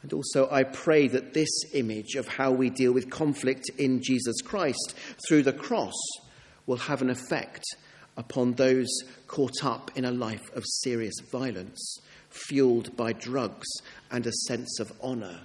And 0.02 0.12
also, 0.12 0.50
I 0.50 0.64
pray 0.64 1.08
that 1.08 1.32
this 1.32 1.48
image 1.72 2.14
of 2.16 2.28
how 2.28 2.52
we 2.52 2.68
deal 2.68 2.92
with 2.92 3.08
conflict 3.08 3.70
in 3.78 4.02
Jesus 4.02 4.42
Christ 4.42 4.94
through 5.26 5.44
the 5.44 5.52
cross 5.52 5.94
will 6.66 6.76
have 6.76 7.00
an 7.00 7.08
effect 7.08 7.64
upon 8.18 8.52
those 8.52 8.88
caught 9.26 9.64
up 9.64 9.90
in 9.96 10.04
a 10.04 10.10
life 10.10 10.54
of 10.54 10.62
serious 10.82 11.14
violence, 11.32 11.98
fueled 12.28 12.94
by 12.98 13.14
drugs 13.14 13.66
and 14.10 14.26
a 14.26 14.32
sense 14.46 14.78
of 14.78 14.92
honour. 15.02 15.40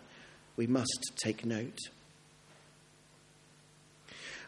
We 0.58 0.68
must 0.68 1.14
take 1.24 1.46
note. 1.46 1.80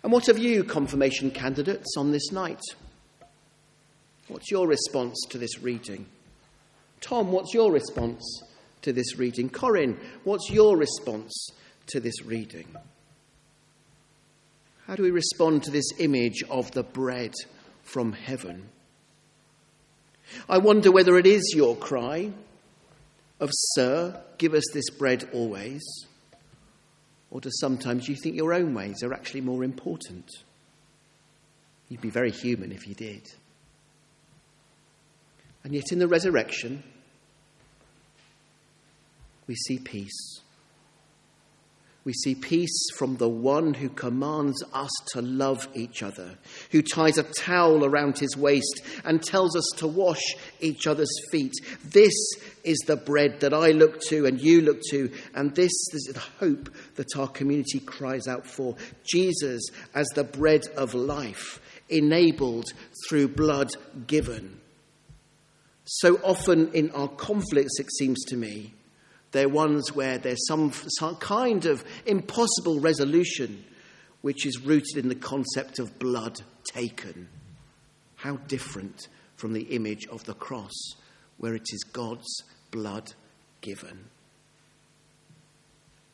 And 0.04 0.12
what 0.12 0.28
of 0.28 0.40
you, 0.40 0.64
confirmation 0.64 1.32
candidates, 1.32 1.96
on 1.98 2.12
this 2.12 2.32
night? 2.32 2.62
What's 4.28 4.50
your 4.50 4.68
response 4.68 5.20
to 5.30 5.38
this 5.38 5.62
reading? 5.62 6.06
Tom, 7.02 7.32
what's 7.32 7.54
your 7.54 7.72
response 7.72 8.42
to 8.82 8.94
this 8.94 9.18
reading? 9.18 9.50
Corinne, 9.50 10.00
what's 10.24 10.50
your 10.50 10.78
response 10.78 11.50
to 11.88 12.00
this 12.00 12.24
reading? 12.24 12.68
How 14.88 14.96
do 14.96 15.04
we 15.04 15.12
respond 15.12 15.64
to 15.64 15.72
this 15.72 15.90
image 16.00 16.44
of 16.50 16.72
the 16.72 16.84
bread 16.84 17.34
from 17.84 18.14
heaven? 18.14 18.70
I 20.50 20.58
wonder 20.58 20.92
whether 20.92 21.18
it 21.18 21.28
is 21.28 21.54
your 21.56 21.76
cry 21.76 22.32
of, 23.40 23.50
Sir, 23.52 24.22
give 24.38 24.54
us 24.54 24.64
this 24.74 24.90
bread 24.90 25.28
always 25.34 25.82
or 27.32 27.40
do 27.40 27.50
sometimes 27.52 28.08
you 28.08 28.16
think 28.16 28.36
your 28.36 28.54
own 28.54 28.74
ways 28.74 29.02
are 29.02 29.14
actually 29.14 29.42
more 29.42 29.64
important? 29.64 30.30
You'd 31.88 32.02
be 32.02 32.10
very 32.10 32.32
human 32.32 32.72
if 32.72 32.88
you 32.88 32.94
did. 32.94 33.28
And 35.64 35.74
yet, 35.74 35.92
in 35.92 36.00
the 36.00 36.08
resurrection, 36.08 36.84
we 39.48 39.56
see 39.56 39.80
peace. 39.80 40.42
We 42.04 42.14
see 42.14 42.34
peace 42.34 42.90
from 42.98 43.18
the 43.18 43.30
one 43.30 43.76
who 43.76 43.88
commands 43.88 44.64
us 44.74 44.90
to 45.14 45.22
love 45.22 45.68
each 45.76 46.02
other, 46.02 46.36
who 46.72 46.82
ties 46.82 47.20
a 47.20 47.24
towel 47.24 47.86
around 47.86 48.18
his 48.18 48.36
waist 48.36 48.82
and 49.06 49.22
tells 49.22 49.56
us 49.56 49.68
to 49.78 49.88
wash 49.88 50.24
each 50.60 50.88
other's 50.88 51.14
feet. 51.32 51.54
This 51.86 52.14
is 52.64 52.80
the 52.88 52.96
bread 52.96 53.42
that 53.42 53.54
I 53.54 53.70
look 53.70 54.02
to 54.10 54.26
and 54.26 54.42
you 54.42 54.62
look 54.62 54.80
to, 54.90 55.12
and 55.36 55.54
this 55.54 55.72
is 55.94 56.10
the 56.12 56.20
hope 56.20 56.70
that 56.96 57.16
our 57.16 57.28
community 57.28 57.80
cries 57.80 58.28
out 58.28 58.48
for. 58.48 58.76
Jesus 59.04 59.62
as 59.94 60.08
the 60.16 60.24
bread 60.24 60.64
of 60.76 60.96
life, 60.96 61.60
enabled 61.88 62.74
through 63.08 63.28
blood 63.28 63.70
given. 64.08 64.60
So 65.86 66.16
often 66.24 66.72
in 66.74 66.90
our 66.92 67.10
conflicts, 67.10 67.80
it 67.80 67.92
seems 67.92 68.24
to 68.26 68.38
me, 68.38 68.74
they're 69.32 69.50
ones 69.50 69.94
where 69.94 70.18
there's 70.18 70.46
some, 70.48 70.72
some 71.00 71.16
kind 71.16 71.66
of 71.66 71.84
impossible 72.06 72.80
resolution 72.80 73.64
which 74.22 74.46
is 74.46 74.62
rooted 74.62 74.98
in 74.98 75.10
the 75.10 75.16
concept 75.16 75.80
of 75.80 75.98
blood 76.00 76.40
taken. 76.66 77.28
How 78.16 78.36
different 78.48 79.08
from 79.36 79.54
the 79.54 79.64
image 79.64 80.06
of 80.08 80.24
the 80.26 80.34
cross, 80.34 80.72
where 81.38 81.56
it 81.56 81.68
is 81.72 81.84
God's 81.92 82.44
blood 82.70 83.14
given. 83.62 84.06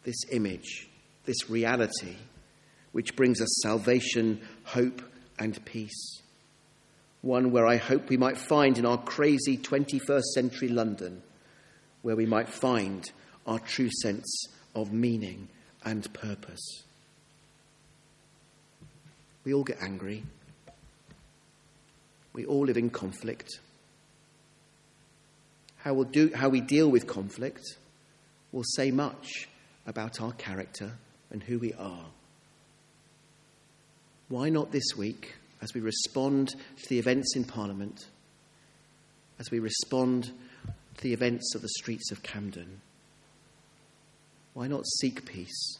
This 0.03 0.23
image, 0.31 0.87
this 1.25 1.49
reality, 1.49 2.15
which 2.93 3.15
brings 3.15 3.41
us 3.41 3.49
salvation, 3.61 4.39
hope, 4.63 5.01
and 5.37 5.63
peace. 5.65 6.21
One 7.21 7.51
where 7.51 7.67
I 7.67 7.75
hope 7.75 8.09
we 8.09 8.15
might 8.15 8.37
find 8.37 8.77
in 8.77 8.85
our 8.85 8.97
crazy 8.97 9.57
21st 9.57 10.23
century 10.33 10.69
London 10.69 11.21
where 12.07 12.15
we 12.15 12.25
might 12.25 12.47
find 12.47 13.11
our 13.45 13.59
true 13.59 13.89
sense 14.01 14.47
of 14.73 14.93
meaning 14.93 15.49
and 15.83 16.13
purpose. 16.13 16.83
We 19.43 19.53
all 19.53 19.65
get 19.65 19.81
angry. 19.81 20.23
We 22.31 22.45
all 22.45 22.65
live 22.65 22.77
in 22.77 22.91
conflict. 22.91 23.59
how, 25.79 25.95
we'll 25.95 26.05
do, 26.05 26.31
how 26.33 26.47
we 26.47 26.61
deal 26.61 26.89
with 26.89 27.07
conflict 27.07 27.75
will 28.53 28.63
say 28.63 28.89
much 28.89 29.49
about 29.85 30.21
our 30.21 30.31
character 30.31 30.93
and 31.29 31.43
who 31.43 31.59
we 31.59 31.73
are. 31.73 32.05
Why 34.29 34.47
not 34.47 34.71
this 34.71 34.95
week, 34.97 35.35
as 35.61 35.73
we 35.73 35.81
respond 35.81 36.51
to 36.51 36.87
the 36.87 36.99
events 36.99 37.35
in 37.35 37.43
Parliament, 37.43 38.05
as 39.39 39.51
we 39.51 39.59
respond 39.59 40.31
the 41.01 41.13
events 41.13 41.53
of 41.55 41.61
the 41.61 41.69
streets 41.69 42.11
of 42.11 42.23
Camden? 42.23 42.81
Why 44.53 44.67
not 44.67 44.85
seek 44.85 45.25
peace? 45.25 45.77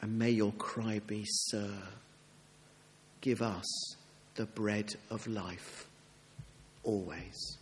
And 0.00 0.18
may 0.18 0.30
your 0.30 0.52
cry 0.52 1.00
be, 1.06 1.24
Sir, 1.26 1.70
give 3.20 3.42
us 3.42 3.96
the 4.34 4.46
bread 4.46 4.94
of 5.10 5.26
life 5.26 5.88
always. 6.82 7.58